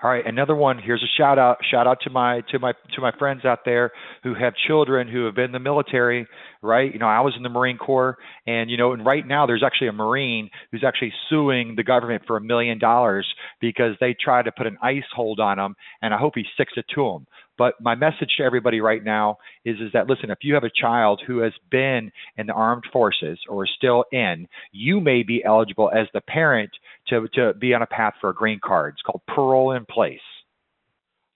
All 0.02 0.10
right, 0.10 0.26
another 0.26 0.56
one. 0.56 0.80
Here's 0.80 1.04
a 1.04 1.12
shout 1.18 1.38
out. 1.38 1.58
Shout 1.70 1.88
out 1.88 2.00
to 2.02 2.10
my 2.10 2.42
to 2.52 2.60
my 2.60 2.74
to 2.96 3.02
my 3.02 3.12
friends 3.20 3.46
out 3.46 3.60
there 3.64 3.92
who 4.24 4.34
have 4.34 4.54
children 4.68 5.08
who 5.08 5.26
have 5.26 5.36
been 5.36 5.46
in 5.46 5.52
the 5.52 5.60
military. 5.60 6.26
Right, 6.62 6.92
you 6.92 7.00
know, 7.00 7.08
I 7.08 7.22
was 7.22 7.34
in 7.38 7.44
the 7.44 7.50
Marine 7.50 7.78
Corps, 7.78 8.18
and 8.48 8.72
you 8.72 8.78
know, 8.78 8.94
and 8.94 9.06
right 9.06 9.26
now 9.26 9.46
there's 9.46 9.64
actually 9.64 9.90
a 9.90 9.94
Marine 9.94 10.50
who's 10.72 10.84
actually 10.86 11.14
suing 11.30 11.76
the 11.76 11.84
government 11.84 12.24
for 12.26 12.38
a 12.38 12.42
million 12.42 12.80
dollars 12.80 13.28
because 13.62 13.96
they 14.00 14.16
tried 14.20 14.44
to 14.44 14.52
put 14.52 14.68
an 14.68 14.78
ice 14.82 15.04
hold 15.16 15.40
on 15.40 15.60
him, 15.60 15.76
and 16.02 16.14
I 16.14 16.18
hope 16.18 16.34
he 16.36 16.46
sticks 16.54 16.74
it 16.76 16.86
to 16.96 17.08
him. 17.08 17.28
But 17.58 17.76
my 17.80 17.96
message 17.96 18.30
to 18.38 18.44
everybody 18.44 18.82
right 18.82 19.04
now 19.04 19.38
is 19.66 19.78
is 19.80 19.92
that 19.94 20.08
listen, 20.08 20.32
if 20.32 20.40
you 20.42 20.54
have 20.56 20.64
a 20.64 20.70
child 20.70 21.22
who 21.26 21.40
has 21.40 21.54
been 21.70 22.12
in 22.38 22.48
the 22.48 22.54
armed 22.54 22.84
forces 22.92 23.40
or 23.48 23.66
is 23.66 23.72
still 23.78 24.06
in, 24.12 24.48
you 24.72 25.00
may 25.00 25.24
be 25.24 25.44
eligible 25.44 25.92
as 25.94 26.08
the 26.14 26.22
parent 26.22 26.72
to 27.08 27.28
to 27.36 27.54
be 27.54 27.74
on 27.74 27.82
a 27.82 27.88
path 27.88 28.14
for 28.20 28.30
a 28.30 28.34
green 28.34 28.60
card. 28.64 28.96
It's 28.96 29.02
called 29.02 29.22
parole 29.28 29.72
in 29.72 29.86
place. 29.86 30.20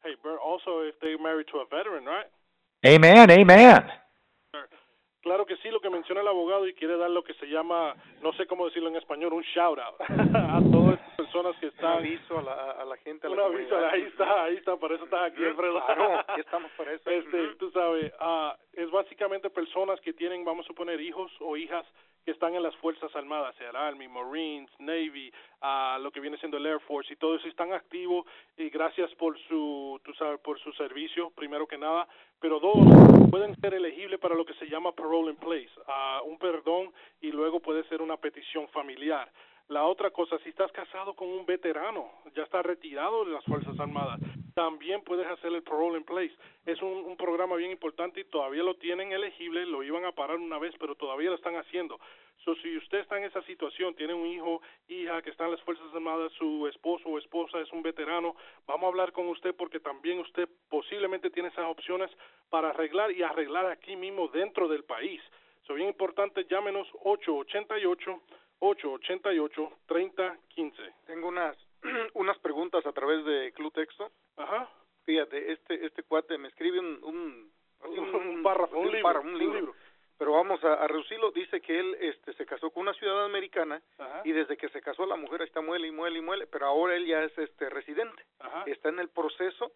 Hey, 0.03 0.11
Bert, 0.23 0.39
also 0.43 0.79
if 0.87 0.95
they're 1.01 1.21
married 1.21 1.47
to 1.51 1.59
a 1.59 1.65
veteran, 1.69 2.05
right? 2.05 2.25
Amen, 2.85 3.29
amen. 3.29 3.83
Claro 5.21 5.45
que 5.45 5.57
sí, 5.57 5.69
lo 5.69 5.79
que 5.79 5.89
menciona 5.89 6.21
el 6.21 6.27
abogado 6.27 6.67
y 6.67 6.73
quiere 6.73 6.97
dar 6.97 7.09
lo 7.09 7.23
que 7.23 7.33
se 7.35 7.47
llama, 7.47 7.95
no 8.21 8.31
sé 8.33 8.45
cómo 8.45 8.65
decirlo 8.65 8.89
en 8.89 8.95
español, 8.95 9.33
un 9.33 9.43
shout 9.43 9.79
out 9.79 9.95
a 10.09 10.61
todas 10.71 10.99
las 10.99 11.15
personas 11.17 11.55
que 11.57 11.67
están. 11.67 11.97
Un 11.99 12.05
aviso 12.05 12.39
a 12.39 12.41
la, 12.43 12.71
a 12.71 12.85
la 12.85 12.97
gente. 12.97 13.27
A 13.27 13.29
un 13.29 13.39
aviso, 13.39 13.77
ahí 13.77 14.03
está, 14.03 14.43
ahí 14.43 14.55
está, 14.55 14.77
por 14.77 14.91
eso 14.91 15.03
estás 15.03 15.31
aquí, 15.31 15.43
Alfredo. 15.43 15.83
Claro, 15.85 16.19
aquí 16.19 16.41
estamos 16.41 16.71
por 16.71 16.87
eso. 16.87 17.09
Este, 17.09 17.47
Tú 17.55 17.71
sabes, 17.71 18.13
uh, 18.21 18.53
es 18.73 18.89
básicamente 18.91 19.49
personas 19.49 19.99
que 20.01 20.13
tienen, 20.13 20.45
vamos 20.45 20.65
a 20.65 20.67
suponer, 20.67 21.01
hijos 21.01 21.31
o 21.39 21.57
hijas 21.57 21.85
que 22.27 22.31
están 22.31 22.55
en 22.55 22.61
las 22.61 22.75
Fuerzas 22.75 23.15
Armadas, 23.15 23.55
sea 23.55 23.69
Army, 23.69 24.09
Marines, 24.09 24.69
Navy, 24.79 25.31
uh, 25.61 25.97
lo 26.01 26.11
que 26.11 26.19
viene 26.19 26.37
siendo 26.39 26.57
el 26.57 26.65
Air 26.65 26.81
Force 26.81 27.13
y 27.13 27.15
todo 27.15 27.37
eso 27.37 27.47
están 27.47 27.71
activos 27.71 28.25
y 28.57 28.67
gracias 28.67 29.09
por 29.15 29.39
su, 29.47 29.97
tú 30.03 30.13
sabes, 30.15 30.37
por 30.41 30.59
su 30.59 30.73
servicio, 30.73 31.29
primero 31.29 31.65
que 31.65 31.77
nada, 31.77 32.05
pero 32.41 32.59
dos, 32.59 32.75
pueden 33.31 33.55
ser 33.61 33.75
elegibles 33.75 34.19
para 34.19 34.35
lo 34.35 34.43
que 34.43 34.55
se 34.55 34.67
llama 34.67 34.91
parole 34.91 35.29
in 35.31 35.37
place, 35.37 35.71
uh, 35.87 36.29
un 36.29 36.37
perdón 36.37 36.91
y 37.21 37.31
luego 37.31 37.61
puede 37.61 37.85
ser 37.85 38.01
una 38.01 38.17
petición 38.17 38.67
familiar. 38.73 39.31
La 39.69 39.85
otra 39.85 40.11
cosa, 40.11 40.37
si 40.39 40.49
estás 40.49 40.69
casado 40.73 41.13
con 41.13 41.29
un 41.29 41.45
veterano, 41.45 42.11
ya 42.35 42.43
está 42.43 42.61
retirado 42.61 43.23
de 43.23 43.31
las 43.31 43.45
Fuerzas 43.45 43.79
Armadas, 43.79 44.19
también 44.57 45.03
puedes 45.03 45.27
hacer 45.27 45.53
el 45.53 45.61
parole 45.61 45.99
in 45.99 46.03
place. 46.03 46.33
Es 46.65 46.81
un, 46.81 47.05
un, 47.05 47.15
programa 47.15 47.55
bien 47.57 47.69
importante 47.69 48.21
y 48.21 48.23
todavía 48.23 48.63
lo 48.63 48.73
tienen 48.73 49.11
elegible, 49.11 49.67
lo 49.67 49.83
iban 49.83 50.03
a 50.03 50.13
parar 50.13 50.37
una 50.37 50.57
vez, 50.57 50.73
pero 50.79 50.95
todavía 50.95 51.29
lo 51.29 51.35
están 51.35 51.57
haciendo. 51.57 51.99
So, 52.43 52.55
si 52.55 52.75
usted 52.75 53.01
está 53.01 53.19
en 53.19 53.25
esa 53.25 53.43
situación, 53.43 53.93
tiene 53.93 54.15
un 54.15 54.25
hijo, 54.25 54.63
hija 54.87 55.21
que 55.21 55.29
está 55.29 55.45
en 55.45 55.51
las 55.51 55.61
Fuerzas 55.61 55.85
Armadas, 55.93 56.31
su 56.39 56.65
esposo 56.65 57.07
o 57.07 57.19
esposa 57.19 57.59
es 57.59 57.71
un 57.71 57.83
veterano, 57.83 58.35
vamos 58.65 58.85
a 58.85 58.87
hablar 58.87 59.11
con 59.11 59.27
usted 59.27 59.53
porque 59.53 59.79
también 59.79 60.17
usted 60.21 60.49
posiblemente 60.69 61.29
tiene 61.29 61.49
esas 61.49 61.65
opciones 61.65 62.09
para 62.49 62.71
arreglar 62.71 63.11
y 63.11 63.21
arreglar 63.21 63.67
aquí 63.67 63.95
mismo 63.95 64.27
dentro 64.29 64.67
del 64.67 64.83
país. 64.83 65.21
So, 65.67 65.75
bien 65.75 65.89
importante, 65.89 66.47
llámenos 66.49 66.87
888 67.03 68.21
888-3015. 68.59 70.93
Tengo 71.05 71.27
unas 71.27 71.55
unas 72.13 72.37
preguntas 72.39 72.85
a 72.85 72.91
través 72.91 73.23
de 73.25 73.51
Club 73.53 73.73
Texto. 73.73 74.11
Ajá. 74.37 74.69
Fíjate, 75.05 75.51
este 75.53 75.85
este 75.85 76.03
cuate 76.03 76.37
me 76.37 76.47
escribe 76.49 76.79
un 76.79 76.99
un, 77.03 77.51
un, 77.85 78.15
un 78.15 78.43
párrafo, 78.43 78.79
un, 78.79 78.91
libro. 79.37 79.73
Pero 80.17 80.31
vamos 80.31 80.63
a, 80.63 80.73
a, 80.73 80.87
reducirlo. 80.87 81.31
Dice 81.31 81.61
que 81.61 81.79
él 81.79 81.95
este 82.01 82.33
se 82.33 82.45
casó 82.45 82.71
con 82.71 82.81
una 82.81 82.93
ciudadana 82.95 83.25
americana 83.25 83.81
Ajá. 83.99 84.21
y 84.25 84.31
desde 84.31 84.57
que 84.57 84.69
se 84.69 84.81
casó 84.81 85.05
la 85.05 85.15
mujer 85.15 85.43
está 85.43 85.61
muele 85.61 85.87
y 85.87 85.91
muele 85.91 86.19
y 86.19 86.21
muele, 86.21 86.47
pero 86.47 86.65
ahora 86.65 86.95
él 86.95 87.05
ya 87.05 87.23
es 87.23 87.37
este 87.37 87.69
residente. 87.69 88.23
Ajá. 88.39 88.63
Está 88.65 88.89
en 88.89 88.99
el 88.99 89.09
proceso 89.09 89.71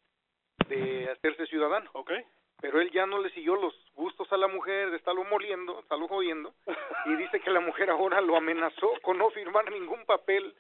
de 0.68 1.10
hacerse 1.12 1.46
ciudadano. 1.46 1.90
Okay 1.94 2.26
pero 2.62 2.80
él 2.80 2.92
ya 2.92 3.06
no 3.06 3.18
le 3.18 3.32
siguió 3.32 3.56
los 3.56 3.74
gustos 3.96 4.32
a 4.32 4.38
la 4.38 4.48
mujer 4.48 4.92
de 4.92 4.98
estarlo 4.98 5.26
moliendo, 5.26 5.80
estarlo 5.80 6.08
jodiendo, 6.08 6.54
y 7.08 7.16
dice 7.16 7.40
que 7.42 7.50
la 7.50 7.60
mujer 7.60 7.90
ahora 7.90 8.22
lo 8.22 8.38
amenazó 8.38 8.92
con 9.02 9.18
no 9.18 9.30
firmar 9.32 9.70
ningún 9.72 10.06
papel 10.06 10.56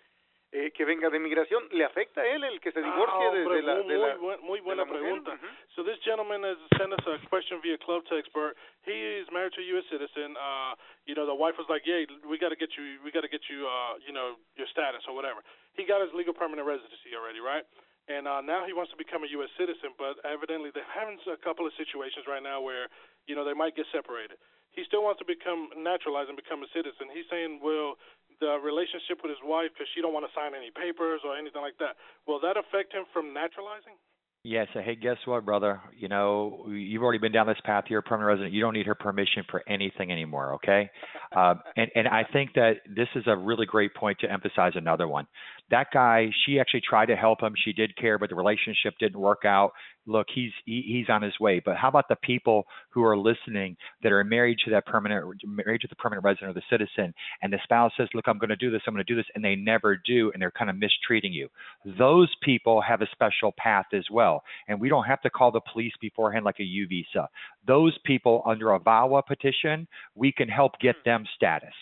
eh, 0.51 0.71
que 0.71 0.83
venga 0.85 1.09
de 1.09 1.19
migración. 1.19 1.67
¿Le 1.71 1.85
afecta 1.85 2.21
a 2.21 2.27
él 2.27 2.43
el 2.43 2.59
que 2.59 2.71
se 2.71 2.81
divorcie 2.81 3.27
ah, 3.27 3.31
de, 3.31 3.39
de, 3.39 3.61
la, 3.61 3.75
muy, 3.75 3.87
de 3.87 3.97
la 3.97 4.15
muy, 4.17 4.37
muy 4.39 4.59
buena 4.59 4.83
de 4.83 4.91
la 4.91 4.99
pregunta. 4.99 5.31
Uh 5.31 5.37
-huh. 5.37 5.75
So 5.75 5.83
this 5.83 5.99
gentleman 6.03 6.43
has 6.43 6.57
sent 6.77 6.91
us 6.93 7.07
a 7.07 7.17
question 7.29 7.61
via 7.61 7.77
Club 7.77 8.03
Text, 8.05 8.33
but 8.33 8.55
he 8.83 9.19
is 9.21 9.29
married 9.31 9.53
to 9.53 9.61
a 9.61 9.67
U.S. 9.73 9.87
citizen. 9.89 10.35
Uh, 10.35 10.75
you 11.05 11.15
know, 11.15 11.25
the 11.25 11.39
wife 11.43 11.57
was 11.57 11.69
like, 11.69 11.87
"Yeah, 11.87 12.05
we 12.25 12.37
got 12.37 12.49
to 12.49 12.59
get 12.59 12.75
you, 12.77 12.99
we 13.03 13.11
got 13.11 13.21
to 13.21 13.29
get 13.29 13.43
you, 13.49 13.67
uh, 13.67 13.97
you 14.05 14.11
know, 14.11 14.37
your 14.55 14.67
status 14.67 15.07
or 15.07 15.15
whatever." 15.15 15.41
He 15.77 15.83
got 15.85 16.01
his 16.01 16.13
legal 16.13 16.33
permanent 16.33 16.67
residency 16.67 17.15
already, 17.15 17.39
right? 17.39 17.65
and 18.07 18.27
uh, 18.27 18.41
now 18.41 18.65
he 18.65 18.73
wants 18.73 18.91
to 18.91 18.97
become 18.97 19.23
a 19.23 19.29
U.S. 19.39 19.51
citizen, 19.57 19.93
but 19.97 20.17
evidently 20.25 20.69
they're 20.73 20.87
having 20.89 21.19
a 21.29 21.37
couple 21.37 21.67
of 21.67 21.73
situations 21.77 22.25
right 22.27 22.41
now 22.41 22.59
where, 22.59 22.89
you 23.27 23.35
know, 23.35 23.45
they 23.45 23.53
might 23.53 23.75
get 23.75 23.85
separated. 23.91 24.37
He 24.71 24.87
still 24.87 25.03
wants 25.03 25.19
to 25.19 25.27
become 25.27 25.69
naturalized 25.75 26.31
and 26.31 26.39
become 26.39 26.63
a 26.63 26.69
citizen. 26.71 27.11
He's 27.11 27.27
saying, 27.27 27.59
well, 27.59 27.99
the 28.41 28.57
relationship 28.59 29.21
with 29.21 29.29
his 29.29 29.39
wife, 29.45 29.69
because 29.71 29.87
she 29.93 30.01
don't 30.01 30.11
want 30.11 30.25
to 30.25 30.33
sign 30.33 30.57
any 30.57 30.73
papers 30.73 31.21
or 31.23 31.37
anything 31.37 31.61
like 31.61 31.77
that, 31.77 31.95
will 32.25 32.41
that 32.41 32.57
affect 32.57 32.91
him 32.91 33.05
from 33.13 33.31
naturalizing? 33.31 33.95
Yeah, 34.43 34.65
so 34.73 34.81
hey, 34.81 34.95
guess 34.95 35.17
what, 35.25 35.45
brother? 35.45 35.79
You 35.95 36.07
know, 36.07 36.65
you've 36.67 37.03
already 37.03 37.19
been 37.19 37.31
down 37.31 37.45
this 37.45 37.61
path. 37.63 37.85
You're 37.89 37.99
a 37.99 38.03
permanent 38.03 38.27
resident. 38.27 38.53
You 38.53 38.61
don't 38.61 38.73
need 38.73 38.87
her 38.87 38.95
permission 38.95 39.43
for 39.51 39.61
anything 39.69 40.11
anymore, 40.11 40.55
okay? 40.55 40.89
uh, 41.35 41.55
and 41.77 41.91
and 41.93 42.07
I 42.07 42.23
think 42.33 42.53
that 42.55 42.77
this 42.87 43.07
is 43.13 43.23
a 43.27 43.37
really 43.37 43.67
great 43.67 43.93
point 43.93 44.17
to 44.21 44.31
emphasize. 44.31 44.71
Another 44.73 45.07
one. 45.07 45.27
That 45.69 45.87
guy, 45.93 46.29
she 46.45 46.59
actually 46.59 46.81
tried 46.87 47.07
to 47.07 47.15
help 47.15 47.41
him. 47.41 47.53
She 47.63 47.73
did 47.73 47.95
care, 47.95 48.17
but 48.17 48.29
the 48.29 48.35
relationship 48.35 48.93
didn't 48.99 49.19
work 49.19 49.45
out. 49.45 49.71
Look, 50.07 50.27
he's 50.33 50.51
he, 50.65 50.83
he's 50.85 51.09
on 51.09 51.21
his 51.21 51.39
way. 51.39 51.61
But 51.63 51.77
how 51.77 51.87
about 51.87 52.07
the 52.09 52.15
people 52.23 52.65
who 52.89 53.03
are 53.03 53.17
listening 53.17 53.77
that 54.01 54.11
are 54.11 54.23
married 54.23 54.57
to 54.65 54.71
that 54.71 54.85
permanent 54.85 55.25
married 55.45 55.81
to 55.81 55.87
the 55.87 55.95
permanent 55.95 56.25
resident 56.25 56.51
or 56.51 56.53
the 56.53 56.63
citizen, 56.69 57.13
and 57.41 57.53
the 57.53 57.59
spouse 57.63 57.91
says, 57.95 58.07
"Look, 58.13 58.27
I'm 58.27 58.39
going 58.39 58.49
to 58.49 58.55
do 58.55 58.71
this. 58.71 58.81
I'm 58.87 58.93
going 58.93 59.05
to 59.05 59.13
do 59.13 59.15
this," 59.15 59.27
and 59.35 59.45
they 59.45 59.55
never 59.55 59.95
do, 59.95 60.31
and 60.33 60.41
they're 60.41 60.51
kind 60.51 60.69
of 60.69 60.75
mistreating 60.75 61.33
you. 61.33 61.49
Those 61.97 62.33
people 62.41 62.81
have 62.81 63.01
a 63.01 63.07
special 63.11 63.53
path 63.57 63.85
as 63.93 64.05
well, 64.11 64.43
and 64.67 64.79
we 64.79 64.89
don't 64.89 65.05
have 65.05 65.21
to 65.21 65.29
call 65.29 65.51
the 65.51 65.61
police 65.71 65.93
beforehand 66.01 66.45
like 66.45 66.59
a 66.59 66.63
U 66.63 66.87
visa. 66.87 67.29
Those 67.67 67.97
people 68.05 68.41
under 68.45 68.73
a 68.73 68.79
VAWA 68.79 69.25
petition, 69.25 69.87
we 70.15 70.31
can 70.31 70.49
help 70.49 70.73
get 70.79 70.95
hmm. 70.97 71.09
them 71.09 71.25
status. 71.35 71.73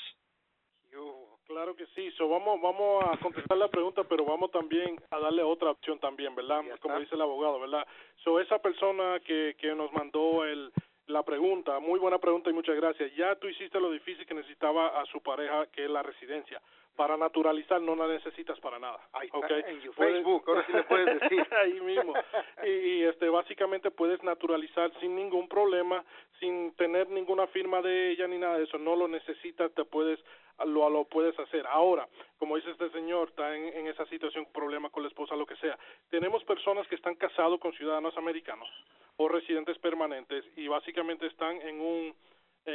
Claro 1.60 1.76
que 1.76 1.88
sí, 1.88 2.10
so, 2.12 2.30
vamos, 2.30 2.62
vamos 2.62 3.04
a 3.04 3.18
contestar 3.18 3.58
la 3.58 3.68
pregunta, 3.68 4.06
pero 4.06 4.24
vamos 4.24 4.50
también 4.50 4.96
a 5.12 5.20
darle 5.20 5.44
otra 5.44 5.72
opción 5.72 6.00
también, 6.00 6.34
¿verdad? 6.34 6.62
Como 6.80 6.98
dice 6.98 7.16
el 7.16 7.22
abogado, 7.22 7.60
¿verdad? 7.60 7.86
So, 8.24 8.40
esa 8.40 8.60
persona 8.60 9.20
que, 9.20 9.58
que 9.60 9.76
nos 9.76 9.92
mandó 9.92 10.46
el, 10.46 10.72
la 11.08 11.22
pregunta, 11.24 11.82
muy 11.82 12.00
buena 12.00 12.18
pregunta 12.18 12.50
y 12.50 12.54
muchas 12.54 12.78
gracias. 12.78 13.14
Ya 13.18 13.36
tú 13.36 13.50
hiciste 13.50 13.78
lo 13.78 13.92
difícil 13.92 14.26
que 14.26 14.36
necesitaba 14.36 15.02
a 15.02 15.06
su 15.08 15.20
pareja, 15.22 15.68
que 15.68 15.84
es 15.84 15.92
la 15.92 16.02
residencia. 16.02 16.62
Para 17.00 17.16
naturalizar 17.16 17.82
no 17.82 17.96
la 17.96 18.08
necesitas 18.08 18.60
para 18.60 18.78
nada. 18.78 19.00
Ahí 19.14 19.30
okay. 19.32 19.64
en 19.68 19.94
Facebook, 19.94 20.44
ahora 20.46 20.66
sí 20.66 20.74
le 20.74 20.84
puedes 20.84 21.18
decir. 21.22 21.48
Ahí 21.64 21.80
mismo. 21.80 22.14
Y, 22.62 22.70
y, 22.70 23.04
este 23.04 23.30
básicamente 23.30 23.90
puedes 23.90 24.22
naturalizar 24.22 24.92
sin 25.00 25.16
ningún 25.16 25.48
problema, 25.48 26.04
sin 26.42 26.74
tener 26.76 27.08
ninguna 27.08 27.48
firma 27.48 27.82
de 27.82 28.12
ella 28.12 28.28
ni 28.28 28.38
nada 28.38 28.58
de 28.58 28.66
eso. 28.66 28.78
No 28.78 28.98
lo 28.98 29.08
necesitas, 29.08 29.74
te 29.76 29.86
puedes 29.86 30.20
lo, 30.66 30.90
lo 30.90 31.06
puedes 31.06 31.40
hacer. 31.40 31.66
Ahora, 31.68 32.06
como 32.38 32.58
dice 32.58 32.72
este 32.72 32.90
señor, 32.90 33.30
está 33.30 33.56
en, 33.56 33.68
en 33.78 33.88
esa 33.88 34.06
situación, 34.08 34.46
problema 34.54 34.90
con 34.90 35.04
la 35.04 35.08
esposa, 35.08 35.38
lo 35.38 35.46
que 35.46 35.56
sea. 35.56 35.80
Tenemos 36.10 36.44
personas 36.44 36.86
que 36.90 36.96
están 36.96 37.16
casados 37.16 37.62
con 37.62 37.72
ciudadanos 37.76 38.18
americanos 38.18 38.68
o 39.16 39.30
residentes 39.30 39.78
permanentes 39.78 40.44
y 40.58 40.68
básicamente 40.68 41.28
están 41.28 41.62
en 41.62 41.80
un 41.80 42.14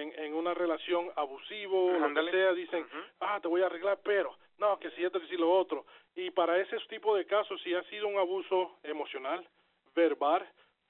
en, 0.02 0.18
en 0.18 0.34
una 0.34 0.54
relación 0.54 1.10
abusivo, 1.16 1.86
o 1.86 1.98
lo 1.98 2.14
que 2.14 2.30
sea, 2.30 2.52
dicen, 2.52 2.82
uh 2.82 2.86
-huh. 2.86 3.04
ah, 3.20 3.38
te 3.40 3.48
voy 3.48 3.62
a 3.62 3.66
arreglar, 3.66 3.98
pero, 4.02 4.36
no, 4.58 4.78
que 4.78 4.90
si 4.92 5.04
esto, 5.04 5.20
que 5.20 5.28
si 5.28 5.36
lo 5.36 5.50
otro. 5.50 5.86
Y 6.14 6.30
para 6.30 6.58
ese 6.60 6.76
tipo 6.88 7.16
de 7.16 7.26
casos, 7.26 7.60
si 7.62 7.74
ha 7.74 7.82
sido 7.84 8.08
un 8.08 8.18
abuso 8.18 8.78
emocional, 8.82 9.46
verbal, 9.94 10.46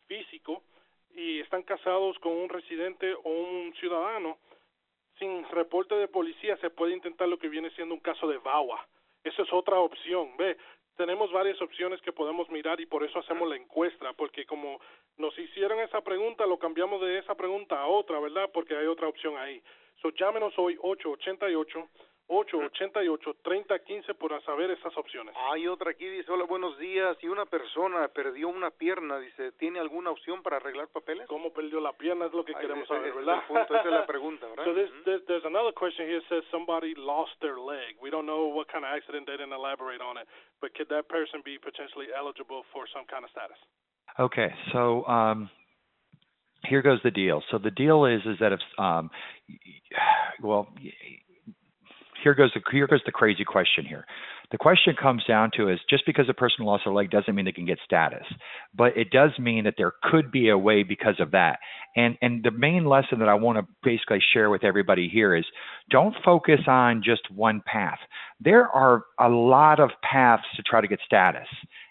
físico, 0.07 0.63
y 1.15 1.41
están 1.41 1.63
casados 1.63 2.19
con 2.19 2.33
un 2.33 2.49
residente 2.49 3.15
o 3.15 3.31
un 3.31 3.75
ciudadano, 3.75 4.39
sin 5.19 5.49
reporte 5.51 5.95
de 5.95 6.09
policía 6.09 6.57
se 6.57 6.71
puede 6.71 6.93
intentar 6.93 7.29
lo 7.29 7.39
que 7.39 7.49
viene 7.49 7.71
siendo 7.71 7.95
un 7.95 8.01
caso 8.01 8.27
de 8.27 8.39
VAWA. 8.39 8.87
Esa 9.23 9.43
es 9.43 9.53
otra 9.53 9.79
opción, 9.79 10.37
ve. 10.37 10.57
Tenemos 10.97 11.33
varias 11.33 11.61
opciones 11.61 12.01
que 12.03 12.13
podemos 12.13 12.49
mirar 12.51 12.81
y 12.81 12.87
por 12.87 13.03
eso 13.03 13.19
hacemos 13.19 13.49
la 13.49 13.57
encuesta, 13.57 14.13
porque 14.13 14.47
como 14.47 14.81
nos 15.17 15.37
hicieron 15.39 15.81
esa 15.81 16.01
pregunta, 16.03 16.47
lo 16.47 16.59
cambiamos 16.59 17.01
de 17.01 17.19
esa 17.19 17.35
pregunta 17.35 17.81
a 17.81 17.87
otra, 17.87 18.21
¿verdad? 18.21 18.49
Porque 18.53 18.77
hay 18.77 18.87
otra 18.87 19.09
opción 19.09 19.37
ahí. 19.37 19.61
So, 20.01 20.11
llámenos 20.11 20.53
hoy 20.57 20.77
888 20.81 21.89
888-3015 22.29 24.15
para 24.17 24.41
saber 24.43 24.71
esas 24.71 24.97
opciones. 24.97 25.35
Hay 25.51 25.67
otra 25.69 25.91
aquí, 25.91 26.07
dice, 26.07 26.33
hola, 26.33 26.45
buenos 26.45 26.79
días. 26.79 27.17
Si 27.21 27.29
una 27.29 27.45
persona 27.45 28.09
perdió 28.09 28.49
una 28.49 28.71
pierna, 28.71 29.19
dice, 29.19 29.53
¿tiene 29.53 29.79
alguna 29.79 30.11
opción 30.11 30.43
para 30.43 30.57
arreglar 30.57 30.89
papeles? 30.89 31.27
¿Cómo 31.29 31.53
perdió 31.53 31.81
la 31.81 31.93
pierna? 31.93 32.27
Es 32.27 32.33
lo 32.33 32.45
que 32.45 32.55
Ay, 32.57 32.63
queremos 32.63 32.85
ese, 32.85 32.95
saber, 32.95 33.09
ese 33.09 33.19
¿verdad? 33.19 33.39
Es 33.39 33.45
punto, 33.45 33.75
esa 33.75 33.89
es 33.89 33.95
la 33.95 34.07
pregunta, 34.07 34.47
¿verdad? 34.57 34.65
So 34.65 34.75
there's, 34.75 34.91
there's, 35.05 35.27
there's 35.27 35.45
another 35.45 35.73
question 35.73 36.09
here 36.09 36.23
says 36.29 36.43
somebody 36.51 36.95
lost 36.97 37.33
their 37.41 37.59
leg. 37.59 37.97
We 38.01 38.11
don't 38.11 38.27
know 38.27 38.49
what 38.49 38.69
kind 38.73 38.85
of 38.85 38.91
accident, 38.97 39.27
they 39.27 39.37
didn't 39.37 39.53
elaborate 39.53 40.01
on 40.01 40.17
it, 40.17 40.27
but 40.63 40.73
could 40.75 40.89
that 40.89 41.09
person 41.09 41.43
be 41.45 41.59
potentially 41.59 42.07
eligible 42.17 42.65
for 42.73 42.89
some 42.89 43.05
kind 43.05 43.25
of 43.25 43.31
status? 43.31 43.59
Okay, 44.19 44.49
so 44.73 45.05
um, 45.07 45.51
here 46.69 46.83
goes 46.83 47.01
the 47.05 47.11
deal. 47.11 47.43
So 47.51 47.59
the 47.59 47.71
deal 47.71 48.07
is 48.07 48.21
is 48.25 48.39
that 48.41 48.53
if 48.53 48.61
um, 48.79 49.11
well, 50.41 50.69
here 52.25 52.35
goes 52.35 52.51
the 52.55 52.61
here 52.73 52.89
goes 52.89 53.03
the 53.07 53.13
crazy 53.13 53.45
question 53.45 53.85
here. 53.85 54.07
The 54.51 54.59
question 54.59 54.95
comes 55.01 55.23
down 55.25 55.51
to 55.57 55.69
is 55.69 55.79
just 55.89 56.05
because 56.07 56.27
a 56.29 56.35
person 56.35 56.65
lost 56.65 56.85
their 56.85 56.93
leg 56.93 57.11
doesn't 57.11 57.35
mean 57.35 57.45
they 57.45 57.53
can 57.53 57.67
get 57.67 57.79
status, 57.85 58.25
but 58.75 58.97
it 58.97 59.11
does 59.11 59.31
mean 59.39 59.65
that 59.65 59.75
there 59.77 59.93
could 60.03 60.33
be 60.33 60.49
a 60.49 60.59
way 60.59 60.83
because 60.83 61.21
of 61.21 61.31
that. 61.33 61.59
And 61.97 62.17
and 62.23 62.43
the 62.43 62.51
main 62.51 62.87
lesson 62.87 63.19
that 63.21 63.29
I 63.29 63.35
want 63.35 63.59
to 63.59 63.67
basically 63.83 64.21
share 64.33 64.49
with 64.49 64.65
everybody 64.65 65.09
here 65.09 65.37
is 65.37 65.45
don't 65.91 66.15
focus 66.25 66.61
on 66.67 67.03
just 67.05 67.31
one 67.31 67.63
path. 67.67 67.99
There 68.41 68.69
are 68.69 69.05
a 69.21 69.29
lot 69.29 69.79
of 69.79 69.91
paths 70.03 70.45
to 70.57 70.63
try 70.63 70.81
to 70.81 70.89
get 70.89 71.01
status. 71.05 71.47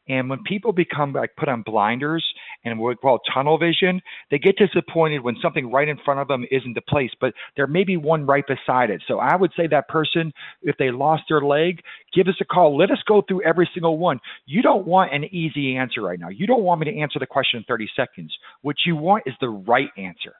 And 0.10 0.30
when 0.30 0.44
people 0.44 0.74
become 0.74 1.14
like 1.14 1.36
put 1.38 1.50
on 1.50 1.62
blinders 1.62 2.26
and 2.66 2.80
what 2.80 2.90
we 2.90 2.96
call 2.96 3.20
tunnel 3.34 3.58
vision, 3.58 4.02
they 4.32 4.40
get 4.40 4.58
disappointed 4.58 5.20
when 5.24 5.38
something 5.42 5.72
right 5.72 5.88
in 5.88 5.98
front 6.04 6.20
of 6.20 6.28
them 6.28 6.46
isn't 6.52 6.74
the 6.76 6.82
place, 6.82 7.12
but 7.22 7.34
there 7.58 7.68
may 7.68 7.84
be 7.86 7.98
one 7.98 8.26
right 8.26 8.46
beside 8.48 8.90
it. 8.90 9.02
So 9.08 9.20
I 9.20 9.36
would 9.36 9.52
say 9.58 9.68
that 9.68 9.88
person, 9.88 10.34
if 10.64 10.76
they 10.78 10.92
lost 10.92 11.24
their 11.30 11.42
leg, 11.42 11.82
give 12.14 12.28
us 12.28 12.36
a 12.42 12.46
call. 12.46 12.78
Let 12.78 12.92
us 12.92 13.00
go 13.08 13.24
through 13.28 13.44
every 13.44 13.70
single 13.74 13.98
one. 13.98 14.20
You 14.46 14.62
don't 14.62 14.88
want 14.88 15.14
an 15.14 15.26
easy 15.26 15.78
answer 15.78 16.02
right 16.02 16.20
now. 16.20 16.30
You 16.30 16.48
don't 16.48 16.64
want 16.64 16.82
me 16.82 16.92
to 16.92 17.00
answer 17.00 17.20
the 17.20 17.28
question 17.28 17.60
in 17.60 17.64
30 17.66 17.90
seconds. 17.96 18.36
What 18.62 18.78
you 18.86 18.96
want 18.98 19.24
is 19.26 19.36
the 19.42 19.50
right 19.50 19.90
answer. 19.98 20.34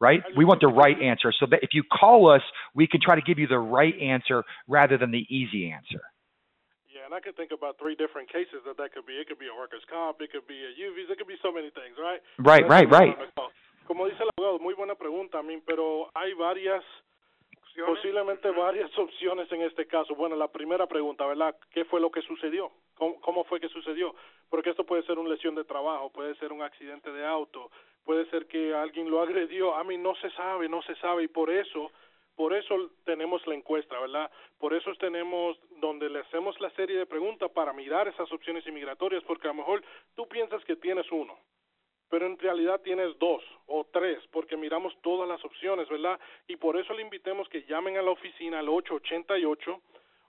right? 0.00 0.22
We 0.36 0.44
want 0.44 0.60
the 0.60 0.68
right 0.68 1.00
answer. 1.00 1.32
So 1.38 1.46
that 1.50 1.60
if 1.62 1.70
you 1.72 1.82
call 1.92 2.30
us, 2.30 2.42
we 2.74 2.86
can 2.86 3.00
try 3.00 3.14
to 3.14 3.22
give 3.22 3.38
you 3.38 3.46
the 3.46 3.58
right 3.58 3.94
answer 4.00 4.44
rather 4.68 4.98
than 4.98 5.10
the 5.10 5.26
easy 5.30 5.72
answer. 5.72 6.02
And 7.04 7.12
I 7.12 7.20
could 7.20 7.36
think 7.36 7.52
about 7.52 7.76
three 7.76 7.94
different 7.94 8.32
cases 8.32 8.64
that 8.64 8.80
that 8.80 8.96
could 8.96 9.04
be. 9.04 9.20
It 9.20 9.28
could 9.28 9.38
be 9.38 9.52
a 9.52 9.54
workers' 9.54 9.84
comp, 9.92 10.24
it 10.24 10.32
could 10.32 10.48
be 10.48 10.64
a 10.64 10.72
UVs, 10.72 11.12
it 11.12 11.18
could 11.20 11.28
be 11.28 11.36
so 11.44 11.52
many 11.52 11.68
things, 11.68 12.00
right? 12.00 12.24
Right, 12.40 12.64
right, 12.64 12.88
right. 12.88 13.12
Como 13.86 14.08
dice 14.08 14.24
el 14.24 14.32
abogado, 14.32 14.58
muy 14.58 14.72
buena 14.72 14.94
pregunta, 14.94 15.40
a 15.40 15.42
mí, 15.42 15.60
pero 15.66 16.08
hay 16.14 16.32
varias 16.32 16.82
Posiblemente 17.74 18.50
varias 18.52 18.96
opciones 18.96 19.50
en 19.50 19.62
este 19.62 19.86
caso. 19.86 20.14
Bueno, 20.14 20.36
la 20.36 20.46
primera 20.46 20.86
pregunta, 20.86 21.26
¿verdad? 21.26 21.56
¿Qué 21.72 21.84
fue 21.84 22.00
lo 22.00 22.08
que 22.08 22.22
sucedió? 22.22 22.70
¿Cómo, 22.94 23.20
¿Cómo, 23.20 23.42
fue 23.44 23.58
que 23.58 23.68
sucedió? 23.68 24.14
Porque 24.48 24.70
esto 24.70 24.86
puede 24.86 25.02
ser 25.02 25.18
una 25.18 25.30
lesión 25.30 25.56
de 25.56 25.64
trabajo, 25.64 26.10
puede 26.12 26.36
ser 26.36 26.52
un 26.52 26.62
accidente 26.62 27.10
de 27.10 27.26
auto, 27.26 27.72
puede 28.04 28.30
ser 28.30 28.46
que 28.46 28.72
alguien 28.72 29.10
lo 29.10 29.20
agredió. 29.20 29.74
A 29.74 29.82
mí 29.82 29.98
no 29.98 30.14
se 30.16 30.30
sabe, 30.30 30.68
no 30.68 30.82
se 30.82 30.94
sabe 30.96 31.24
y 31.24 31.28
por 31.28 31.50
eso, 31.50 31.90
por 32.36 32.52
eso 32.54 32.90
tenemos 33.04 33.46
la 33.46 33.54
encuesta, 33.54 33.98
¿verdad? 33.98 34.30
Por 34.58 34.74
eso 34.74 34.92
tenemos 34.96 35.58
donde 35.80 36.10
le 36.10 36.20
hacemos 36.20 36.58
la 36.60 36.70
serie 36.70 36.98
de 36.98 37.06
preguntas 37.06 37.50
para 37.50 37.72
mirar 37.72 38.08
esas 38.08 38.30
opciones 38.32 38.66
inmigratorias, 38.66 39.22
porque 39.24 39.48
a 39.48 39.52
lo 39.52 39.58
mejor 39.58 39.82
tú 40.14 40.26
piensas 40.28 40.64
que 40.64 40.76
tienes 40.76 41.10
uno, 41.12 41.38
pero 42.08 42.26
en 42.26 42.38
realidad 42.38 42.80
tienes 42.80 43.18
dos 43.18 43.42
o 43.66 43.84
tres, 43.84 44.18
porque 44.30 44.56
miramos 44.56 44.96
todas 45.02 45.28
las 45.28 45.44
opciones, 45.44 45.88
¿verdad? 45.88 46.18
Y 46.48 46.56
por 46.56 46.76
eso 46.76 46.92
le 46.94 47.02
invitemos 47.02 47.48
que 47.48 47.64
llamen 47.64 47.96
a 47.98 48.02
la 48.02 48.10
oficina 48.10 48.58
al 48.58 48.68
888 48.68 49.80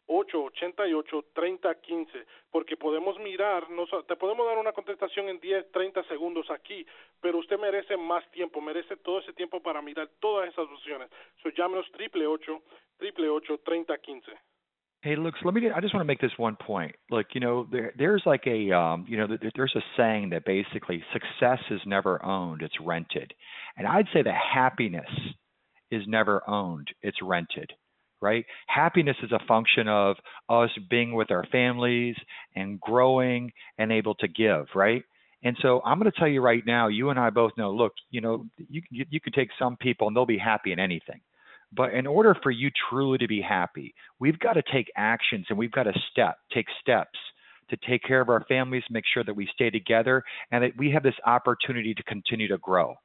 888 0.07 1.25
3015 1.33 2.25
porque 2.51 2.77
podemos 2.77 3.17
mirar, 3.19 3.69
nos, 3.69 3.89
te 4.07 4.15
podemos 4.15 4.45
dar 4.45 4.57
una 4.57 4.71
contestación 4.71 5.29
en 5.29 5.39
10, 5.39 5.71
30 5.71 6.03
segundos 6.03 6.49
aquí, 6.51 6.85
pero 7.21 7.39
usted 7.39 7.59
merece 7.59 7.97
más 7.97 8.29
tiempo, 8.31 8.61
merece 8.61 8.97
todo 8.97 9.19
ese 9.19 9.33
tiempo 9.33 9.61
para 9.61 9.81
mirar 9.81 10.09
todas 10.19 10.49
esas 10.49 10.65
opciones. 10.69 11.09
So 11.41 11.49
llámenos 11.49 11.89
triple 11.91 12.27
888 12.27 13.57
3015 13.63 14.31
Hey, 15.05 15.15
look, 15.15 15.35
let 15.43 15.53
me. 15.53 15.69
I 15.69 15.79
just 15.81 15.93
want 15.93 16.01
to 16.01 16.07
make 16.07 16.19
this 16.19 16.31
one 16.37 16.55
point. 16.55 16.95
Look, 17.11 17.27
you 17.35 17.39
know, 17.39 17.67
there, 17.71 17.93
there's 17.95 18.23
like 18.25 18.47
a, 18.47 18.71
um, 18.71 19.05
you 19.07 19.17
know, 19.17 19.27
there's 19.55 19.75
a 19.75 19.81
saying 19.95 20.31
that 20.31 20.45
basically 20.45 21.03
success 21.13 21.59
is 21.69 21.79
never 21.85 22.25
owned; 22.25 22.63
it's 22.63 22.73
rented, 22.83 23.31
and 23.77 23.85
I'd 23.85 24.07
say 24.11 24.23
that 24.23 24.33
happiness 24.33 25.05
is 25.91 26.01
never 26.07 26.41
owned; 26.49 26.87
it's 27.03 27.21
rented. 27.21 27.71
Right? 28.21 28.45
Happiness 28.67 29.17
is 29.23 29.31
a 29.31 29.45
function 29.47 29.87
of 29.87 30.15
us 30.49 30.69
being 30.89 31.13
with 31.13 31.31
our 31.31 31.45
families 31.51 32.15
and 32.55 32.79
growing 32.79 33.51
and 33.77 33.91
able 33.91 34.15
to 34.15 34.27
give. 34.27 34.65
Right? 34.73 35.03
And 35.43 35.55
so 35.61 35.81
I'm 35.85 35.99
going 35.99 36.11
to 36.11 36.17
tell 36.17 36.27
you 36.27 36.41
right 36.41 36.63
now, 36.65 36.87
you 36.87 37.09
and 37.11 37.19
I 37.19 37.29
both 37.29 37.51
know. 37.57 37.71
Look, 37.71 37.93
you 38.09 38.21
know, 38.21 38.45
you 38.69 38.81
you, 38.89 39.05
you 39.09 39.19
could 39.19 39.33
take 39.33 39.49
some 39.59 39.77
people 39.77 40.07
and 40.07 40.15
they'll 40.15 40.25
be 40.25 40.37
happy 40.37 40.71
in 40.71 40.79
anything 40.79 41.21
but 41.75 41.93
in 41.93 42.07
order 42.07 42.35
for 42.41 42.51
you 42.51 42.69
truly 42.89 43.17
to 43.17 43.27
be 43.27 43.41
happy, 43.41 43.93
we've 44.19 44.39
got 44.39 44.53
to 44.53 44.63
take 44.71 44.91
actions 44.95 45.45
and 45.49 45.57
we've 45.57 45.71
got 45.71 45.83
to 45.83 45.93
step, 46.11 46.37
take 46.53 46.67
steps 46.81 47.19
to 47.69 47.77
take 47.87 48.03
care 48.03 48.21
of 48.21 48.29
our 48.29 48.45
families, 48.47 48.83
make 48.89 49.03
sure 49.11 49.23
that 49.23 49.35
we 49.35 49.49
stay 49.53 49.69
together, 49.69 50.23
and 50.51 50.63
that 50.63 50.71
we 50.77 50.91
have 50.91 51.03
this 51.03 51.15
opportunity 51.25 51.93
to 51.93 52.03
continue 52.03 52.47
to 52.47 52.57
grow. 52.59 52.95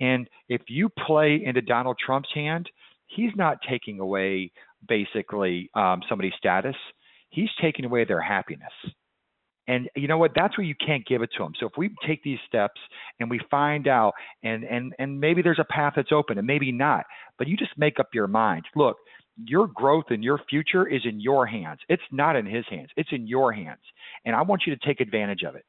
And 0.00 0.28
if 0.48 0.62
you 0.68 0.88
play 1.06 1.42
into 1.44 1.60
Donald 1.60 1.96
Trump's 2.04 2.28
hand, 2.34 2.68
he's 3.14 3.32
not 3.36 3.58
taking 3.68 4.00
away 4.00 4.50
basically 4.88 5.70
um, 5.74 6.02
somebody's 6.08 6.34
status. 6.36 6.76
He's 7.30 7.50
taking 7.60 7.84
away 7.84 8.04
their 8.04 8.20
happiness. 8.20 8.72
And 9.66 9.88
you 9.96 10.08
know 10.08 10.18
what? 10.18 10.32
That's 10.34 10.58
where 10.58 10.66
you 10.66 10.74
can't 10.84 11.06
give 11.06 11.22
it 11.22 11.30
to 11.36 11.42
them. 11.42 11.52
So 11.58 11.66
if 11.66 11.72
we 11.78 11.90
take 12.06 12.22
these 12.22 12.38
steps 12.46 12.80
and 13.18 13.30
we 13.30 13.40
find 13.50 13.88
out, 13.88 14.12
and 14.42 14.62
and 14.64 14.92
and 14.98 15.18
maybe 15.18 15.40
there's 15.40 15.58
a 15.58 15.72
path 15.72 15.94
that's 15.96 16.12
open, 16.12 16.36
and 16.36 16.46
maybe 16.46 16.70
not, 16.70 17.04
but 17.38 17.48
you 17.48 17.56
just 17.56 17.72
make 17.78 17.98
up 17.98 18.08
your 18.12 18.26
mind. 18.26 18.64
Look, 18.76 18.98
your 19.36 19.68
growth 19.68 20.04
and 20.10 20.22
your 20.22 20.38
future 20.50 20.86
is 20.86 21.02
in 21.04 21.18
your 21.18 21.46
hands. 21.46 21.80
It's 21.88 22.02
not 22.12 22.36
in 22.36 22.44
his 22.44 22.66
hands. 22.68 22.90
It's 22.96 23.08
in 23.12 23.26
your 23.26 23.52
hands, 23.52 23.80
and 24.26 24.36
I 24.36 24.42
want 24.42 24.62
you 24.66 24.76
to 24.76 24.86
take 24.86 25.00
advantage 25.00 25.44
of 25.44 25.54
it. 25.54 25.64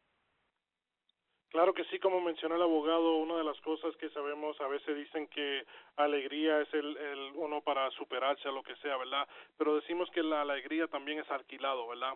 Claro 1.55 1.73
que 1.73 1.85
sí, 1.85 1.99
como 1.99 2.19
mencionó 2.19 2.55
el 2.55 2.61
abogado, 2.63 3.15
una 3.15 3.37
de 3.37 3.45
las 3.45 3.57
cosas 3.61 3.95
que 3.95 4.09
sabemos, 4.09 4.59
a 4.59 4.67
veces 4.67 4.93
dicen 4.93 5.25
que 5.27 5.65
alegría 5.95 6.59
es 6.59 6.73
el, 6.73 6.97
el 6.97 7.31
uno 7.35 7.61
para 7.61 7.89
superarse 7.91 8.49
a 8.49 8.51
lo 8.51 8.61
que 8.61 8.75
sea, 8.75 8.97
¿verdad? 8.97 9.25
Pero 9.57 9.75
decimos 9.75 10.11
que 10.11 10.21
la 10.21 10.41
alegría 10.41 10.87
también 10.87 11.19
es 11.19 11.31
alquilado, 11.31 11.87
¿verdad? 11.87 12.11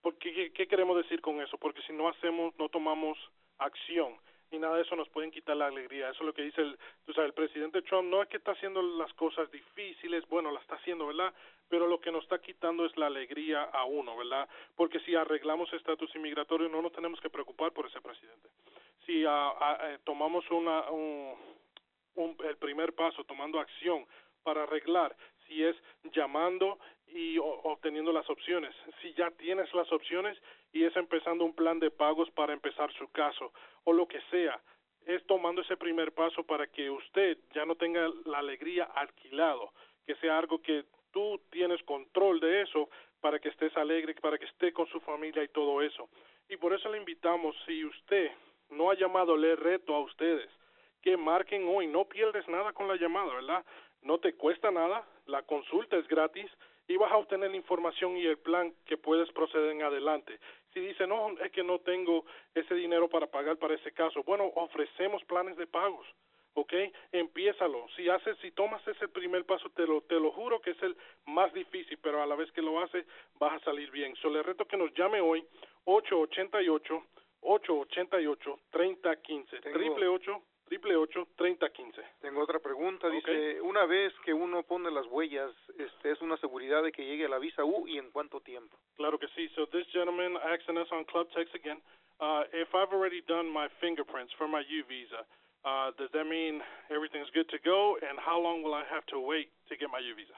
Porque, 0.00 0.52
¿qué, 0.52 0.68
queremos 0.68 0.96
decir 0.96 1.20
con 1.20 1.40
eso? 1.40 1.58
Porque 1.58 1.82
si 1.88 1.92
no 1.92 2.08
hacemos, 2.08 2.56
no 2.56 2.68
tomamos 2.68 3.18
acción, 3.58 4.14
ni 4.52 4.60
nada 4.60 4.76
de 4.76 4.82
eso 4.82 4.94
nos 4.94 5.08
pueden 5.08 5.32
quitar 5.32 5.56
la 5.56 5.66
alegría. 5.66 6.10
Eso 6.10 6.20
es 6.20 6.26
lo 6.26 6.32
que 6.32 6.42
dice 6.42 6.60
el, 6.60 6.78
tú 7.04 7.12
sabes, 7.14 7.30
el 7.30 7.34
presidente 7.34 7.82
Trump. 7.82 8.08
No 8.08 8.22
es 8.22 8.28
que 8.28 8.36
está 8.36 8.52
haciendo 8.52 8.80
las 8.80 9.12
cosas 9.14 9.50
difíciles, 9.50 10.24
bueno, 10.28 10.52
la 10.52 10.60
está 10.60 10.76
haciendo, 10.76 11.08
¿verdad? 11.08 11.34
Pero 11.68 11.86
lo 11.86 12.00
que 12.00 12.10
nos 12.10 12.22
está 12.24 12.38
quitando 12.40 12.86
es 12.86 12.96
la 12.96 13.06
alegría 13.06 13.62
a 13.62 13.84
uno, 13.84 14.16
¿verdad? 14.16 14.48
Porque 14.74 15.00
si 15.00 15.14
arreglamos 15.14 15.72
estatus 15.72 16.14
inmigratorio, 16.14 16.68
no 16.68 16.82
nos 16.82 16.92
tenemos 16.92 17.20
que 17.20 17.30
preocupar 17.30 17.72
por 17.72 17.86
ese 17.86 18.00
presidente. 18.00 18.48
Si 19.04 19.24
ah, 19.26 19.78
eh, 19.82 19.98
tomamos 20.04 20.48
una, 20.50 20.90
un, 20.90 21.34
un, 22.14 22.36
el 22.44 22.56
primer 22.56 22.94
paso, 22.94 23.24
tomando 23.24 23.60
acción 23.60 24.06
para 24.42 24.62
arreglar, 24.62 25.14
si 25.46 25.62
es 25.62 25.76
llamando 26.14 26.78
y 27.08 27.38
obteniendo 27.38 28.12
las 28.12 28.28
opciones. 28.28 28.74
Si 29.00 29.12
ya 29.14 29.30
tienes 29.32 29.72
las 29.74 29.90
opciones 29.92 30.38
y 30.72 30.84
es 30.84 30.94
empezando 30.96 31.44
un 31.44 31.54
plan 31.54 31.78
de 31.78 31.90
pagos 31.90 32.30
para 32.32 32.52
empezar 32.52 32.92
su 32.94 33.10
caso 33.10 33.52
o 33.84 33.92
lo 33.92 34.06
que 34.06 34.20
sea, 34.30 34.60
es 35.06 35.24
tomando 35.26 35.62
ese 35.62 35.76
primer 35.76 36.12
paso 36.12 36.44
para 36.44 36.66
que 36.66 36.90
usted 36.90 37.38
ya 37.54 37.64
no 37.64 37.76
tenga 37.76 38.08
la 38.26 38.38
alegría 38.38 38.84
alquilado, 38.84 39.72
que 40.06 40.14
sea 40.16 40.38
algo 40.38 40.60
que 40.60 40.84
tú 41.12 41.40
tienes 41.50 41.82
control 41.84 42.40
de 42.40 42.62
eso 42.62 42.88
para 43.20 43.38
que 43.38 43.48
estés 43.48 43.76
alegre, 43.76 44.14
para 44.14 44.38
que 44.38 44.46
esté 44.46 44.72
con 44.72 44.86
su 44.88 45.00
familia 45.00 45.42
y 45.42 45.48
todo 45.48 45.82
eso. 45.82 46.08
Y 46.48 46.56
por 46.56 46.72
eso 46.72 46.90
le 46.90 46.98
invitamos, 46.98 47.56
si 47.66 47.84
usted 47.84 48.30
no 48.70 48.90
ha 48.90 48.94
llamado, 48.94 49.36
le 49.36 49.56
reto 49.56 49.94
a 49.94 50.00
ustedes 50.00 50.48
que 51.02 51.16
marquen 51.16 51.66
hoy, 51.68 51.86
no 51.86 52.04
pierdes 52.06 52.46
nada 52.48 52.72
con 52.72 52.88
la 52.88 52.96
llamada, 52.96 53.32
¿verdad? 53.34 53.64
No 54.02 54.18
te 54.18 54.34
cuesta 54.34 54.70
nada, 54.70 55.06
la 55.26 55.42
consulta 55.42 55.96
es 55.96 56.06
gratis 56.08 56.50
y 56.86 56.96
vas 56.96 57.12
a 57.12 57.18
obtener 57.18 57.50
la 57.50 57.56
información 57.56 58.16
y 58.16 58.24
el 58.24 58.38
plan 58.38 58.74
que 58.86 58.96
puedes 58.96 59.30
proceder 59.32 59.70
en 59.70 59.82
adelante. 59.82 60.38
Si 60.72 60.80
dice, 60.80 61.06
no, 61.06 61.30
es 61.40 61.52
que 61.52 61.62
no 61.62 61.78
tengo 61.80 62.24
ese 62.54 62.74
dinero 62.74 63.08
para 63.08 63.26
pagar 63.26 63.56
para 63.58 63.74
ese 63.74 63.92
caso, 63.92 64.22
bueno, 64.22 64.50
ofrecemos 64.54 65.22
planes 65.24 65.56
de 65.56 65.66
pagos. 65.66 66.06
¿Ok? 66.54 66.72
Empiézalo. 67.12 67.86
Si 67.96 68.08
haces, 68.08 68.36
si 68.38 68.50
tomas 68.52 68.86
ese 68.86 69.08
primer 69.08 69.44
paso, 69.44 69.68
te 69.70 69.86
lo, 69.86 70.02
te 70.02 70.14
lo 70.14 70.30
juro 70.32 70.60
que 70.60 70.70
es 70.72 70.82
el 70.82 70.96
más 71.26 71.52
difícil, 71.52 71.98
pero 72.02 72.22
a 72.22 72.26
la 72.26 72.36
vez 72.36 72.50
que 72.52 72.62
lo 72.62 72.80
haces, 72.80 73.06
vas 73.38 73.60
a 73.60 73.64
salir 73.64 73.90
bien. 73.90 74.14
So, 74.16 74.30
le 74.30 74.42
reto 74.42 74.66
que 74.66 74.76
nos 74.76 74.92
llame 74.94 75.20
hoy, 75.20 75.44
888 75.84 77.02
888 77.40 78.60
3015 78.70 79.60
triple 79.60 80.08
ocho 80.08 80.42
triple 80.68 80.96
ocho 80.96 81.28
treinta 81.34 81.70
quince. 81.70 82.02
Tengo 82.20 82.42
otra 82.42 82.58
pregunta. 82.58 83.08
Dice, 83.08 83.60
una 83.62 83.86
vez 83.86 84.12
que 84.24 84.34
uno 84.34 84.62
pone 84.62 84.90
las 84.90 85.06
huellas, 85.06 85.50
este, 85.78 86.10
es 86.12 86.20
una 86.20 86.36
seguridad 86.36 86.82
de 86.82 86.92
que 86.92 87.06
llegue 87.06 87.24
a 87.24 87.28
la 87.28 87.38
visa 87.38 87.64
U 87.64 87.88
y 87.88 87.96
en 87.96 88.10
cuánto 88.10 88.40
tiempo. 88.40 88.76
Asking 90.58 90.78
us 90.78 90.90
on 90.92 91.04
Club 91.06 91.26
Text 91.36 91.54
again. 91.54 91.78
Uh, 92.18 92.42
if 92.50 92.74
I've 92.74 92.90
already 92.90 93.22
done 93.28 93.46
my 93.46 93.68
fingerprints 93.80 94.32
for 94.36 94.48
my 94.48 94.62
U 94.66 94.82
visa, 94.90 95.22
uh, 95.62 95.94
does 95.98 96.10
that 96.12 96.26
mean 96.26 96.60
everything's 96.90 97.30
good 97.30 97.48
to 97.50 97.58
go? 97.64 97.94
And 98.02 98.18
how 98.18 98.42
long 98.42 98.62
will 98.62 98.74
I 98.74 98.82
have 98.90 99.06
to 99.14 99.20
wait 99.22 99.54
to 99.70 99.76
get 99.76 99.88
my 99.92 100.02
U 100.02 100.14
visa? 100.18 100.34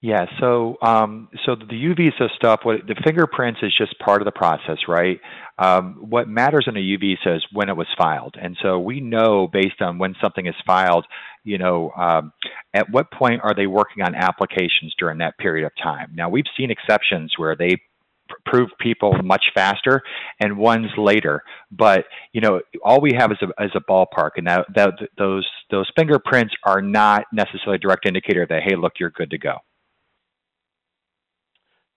Yeah, 0.00 0.26
so 0.38 0.76
um, 0.80 1.28
so 1.44 1.56
the 1.56 1.74
U 1.76 1.94
visa 1.94 2.28
stuff, 2.36 2.60
what 2.62 2.86
the 2.86 2.94
fingerprints 3.04 3.60
is 3.62 3.74
just 3.76 3.98
part 3.98 4.22
of 4.22 4.26
the 4.26 4.32
process, 4.32 4.78
right? 4.86 5.20
Um, 5.58 6.06
what 6.08 6.28
matters 6.28 6.66
in 6.68 6.76
a 6.76 6.80
U 6.80 6.98
visa 6.98 7.34
is 7.34 7.46
when 7.52 7.68
it 7.68 7.76
was 7.76 7.88
filed, 7.98 8.36
and 8.40 8.56
so 8.62 8.78
we 8.78 9.00
know 9.00 9.48
based 9.52 9.82
on 9.82 9.98
when 9.98 10.14
something 10.22 10.46
is 10.46 10.54
filed, 10.64 11.04
you 11.42 11.58
know, 11.58 11.90
um, 11.90 12.32
at 12.72 12.88
what 12.90 13.10
point 13.10 13.40
are 13.42 13.54
they 13.54 13.66
working 13.66 14.04
on 14.04 14.14
applications 14.14 14.94
during 15.00 15.18
that 15.18 15.36
period 15.36 15.66
of 15.66 15.72
time. 15.82 16.12
Now 16.14 16.28
we've 16.28 16.46
seen 16.56 16.70
exceptions 16.70 17.34
where 17.36 17.56
they 17.56 17.78
prove 18.44 18.70
people 18.80 19.14
much 19.22 19.44
faster 19.54 20.02
and 20.40 20.56
ones 20.56 20.86
later. 20.96 21.42
But 21.70 22.04
you 22.32 22.40
know 22.40 22.60
all 22.84 23.00
we 23.00 23.12
have 23.16 23.32
is 23.32 23.38
a, 23.42 23.64
is 23.64 23.72
a 23.74 23.80
ballpark 23.80 24.30
and 24.36 24.46
that, 24.46 24.66
that 24.74 24.94
those 25.16 25.46
those 25.70 25.90
fingerprints 25.96 26.54
are 26.64 26.80
not 26.80 27.24
necessarily 27.32 27.76
a 27.76 27.78
direct 27.78 28.06
indicator 28.06 28.46
that 28.48 28.62
hey 28.62 28.76
look 28.76 28.94
you're 28.98 29.10
good 29.10 29.30
to 29.30 29.38
go 29.38 29.58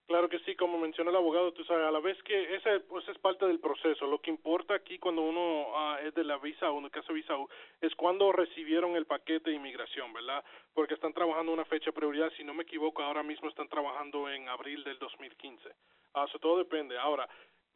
Claro 0.06 0.28
que 0.28 0.40
sí, 0.40 0.56
como 0.56 0.78
mencionó 0.78 1.10
el 1.10 1.16
abogado, 1.16 1.52
tú 1.52 1.64
sabes, 1.64 1.86
a 1.86 1.90
la 1.90 2.00
vez 2.00 2.20
que 2.24 2.56
ese 2.56 2.80
pues 2.80 3.06
es 3.08 3.16
parte 3.18 3.46
del 3.46 3.60
proceso. 3.60 4.06
Lo 4.06 4.20
que 4.20 4.30
importa 4.30 4.74
aquí 4.74 4.98
cuando 4.98 5.22
uno 5.22 5.68
uh, 5.68 6.06
es 6.06 6.14
de 6.14 6.24
la 6.24 6.38
visa 6.38 6.70
o 6.70 6.78
en 6.78 6.86
el 6.86 6.90
caso 6.90 7.12
visa 7.12 7.34
es 7.80 7.94
cuando 7.94 8.32
recibieron 8.32 8.96
el 8.96 9.06
paquete 9.06 9.50
de 9.50 9.56
inmigración, 9.56 10.12
¿verdad? 10.12 10.44
Porque 10.74 10.94
están 10.94 11.12
trabajando 11.12 11.52
una 11.52 11.64
fecha 11.64 11.92
prioridad. 11.92 12.32
Si 12.36 12.44
no 12.44 12.52
me 12.52 12.64
equivoco, 12.64 13.02
ahora 13.02 13.22
mismo 13.22 13.48
están 13.48 13.68
trabajando 13.68 14.28
en 14.28 14.48
abril 14.48 14.82
del 14.84 14.98
2015. 14.98 15.68
Uh, 16.14 16.24
eso 16.24 16.38
todo 16.40 16.58
depende. 16.58 16.98
Ahora, 16.98 17.28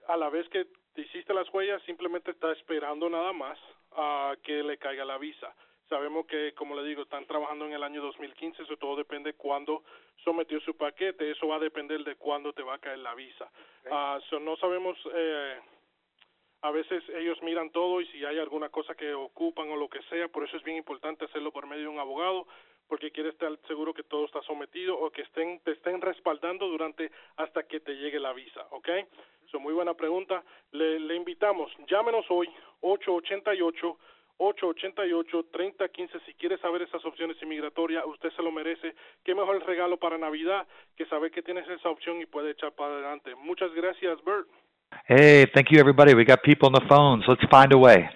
a 0.09 0.17
la 0.17 0.29
vez 0.29 0.49
que 0.49 0.67
hiciste 0.97 1.33
las 1.33 1.53
huellas, 1.55 1.83
simplemente 1.83 2.33
está 2.33 2.53
esperando 2.53 3.09
nada 3.09 3.33
más 3.33 3.59
a 3.93 4.35
que 4.43 4.62
le 4.62 4.79
caiga 4.79 5.05
la 5.05 5.19
visa. 5.19 5.55
Sabemos 5.88 6.27
que, 6.27 6.53
como 6.55 6.75
le 6.75 6.87
digo, 6.88 7.03
están 7.03 7.27
trabajando 7.27 7.64
en 7.66 7.72
el 7.72 7.83
año 7.83 8.03
2015, 8.03 8.62
eso 8.62 8.77
todo 8.77 8.96
depende 8.96 9.33
de 9.33 9.38
cuándo 9.38 9.85
sometió 10.25 10.61
su 10.61 10.77
paquete, 10.77 11.31
eso 11.31 11.46
va 11.46 11.57
a 11.57 11.61
depender 11.61 12.03
de 12.03 12.16
cuándo 12.16 12.53
te 12.53 12.62
va 12.62 12.75
a 12.75 12.79
caer 12.79 12.99
la 12.99 13.14
visa. 13.14 13.49
Ah, 13.90 14.18
no 14.40 14.57
sabemos, 14.57 14.99
eh, 15.14 15.61
a 16.62 16.70
veces 16.72 17.05
ellos 17.11 17.40
miran 17.42 17.70
todo 17.70 18.01
y 18.01 18.07
si 18.09 18.25
hay 18.25 18.38
alguna 18.38 18.68
cosa 18.68 18.96
que 18.96 19.14
ocupan 19.14 19.70
o 19.70 19.77
lo 19.77 19.88
que 19.88 20.03
sea, 20.05 20.27
por 20.27 20.44
eso 20.44 20.57
es 20.57 20.64
bien 20.64 20.77
importante 20.77 21.27
hacerlo 21.27 21.53
por 21.53 21.66
medio 21.66 21.85
de 21.85 21.88
un 21.88 22.01
abogado, 22.01 22.49
porque 22.88 23.12
quiere 23.12 23.31
estar 23.31 23.57
seguro 23.68 23.94
que 23.94 24.03
todo 24.03 24.25
está 24.25 24.42
sometido 24.42 24.99
o 24.99 25.11
que 25.11 25.22
estén, 25.22 25.61
te 25.61 25.72
estén 25.72 26.01
respaldando 26.01 26.66
durante 26.66 27.12
hasta 27.37 27.64
que 27.64 27.79
te 27.79 27.94
llegue 27.94 28.18
la 28.18 28.33
visa, 28.33 28.66
¿ok? 28.70 28.88
Eso 29.46 29.61
muy 29.61 29.72
buena 29.72 29.94
pregunta. 29.94 30.42
Le, 30.72 30.99
le 30.99 31.14
invitamos, 31.14 31.70
llámenos 31.88 32.27
hoy, 32.29 32.49
888 32.81 33.99
888-3015. 34.38 36.20
Si 36.27 36.35
quiere 36.35 36.59
saber 36.59 36.83
esas 36.83 37.05
opciones 37.05 37.37
inmigratorias, 37.42 38.05
usted 38.07 38.31
se 38.33 38.42
lo 38.42 38.53
merece. 38.53 38.94
Qué 39.25 39.35
mejor 39.35 39.64
regalo 39.66 39.96
para 39.96 40.18
Navidad 40.18 40.66
que 40.96 41.07
saber 41.07 41.31
que 41.31 41.42
tienes 41.42 41.68
esa 41.68 41.88
opción 41.88 42.20
y 42.20 42.27
puede 42.27 42.51
echar 42.51 42.72
para 42.72 42.94
adelante. 42.94 43.35
Muchas 43.37 43.72
gracias, 43.75 44.22
Bert. 44.25 44.46
Hey, 45.07 45.46
thank 45.55 45.70
you, 45.70 45.81
everybody. 45.81 46.14
We 46.14 46.25
got 46.25 46.42
people 46.42 46.68
on 46.68 46.72
the 46.72 46.87
phones. 46.88 47.25
Let's 47.27 47.44
find 47.51 47.72
a 47.72 47.79
way. 47.79 48.09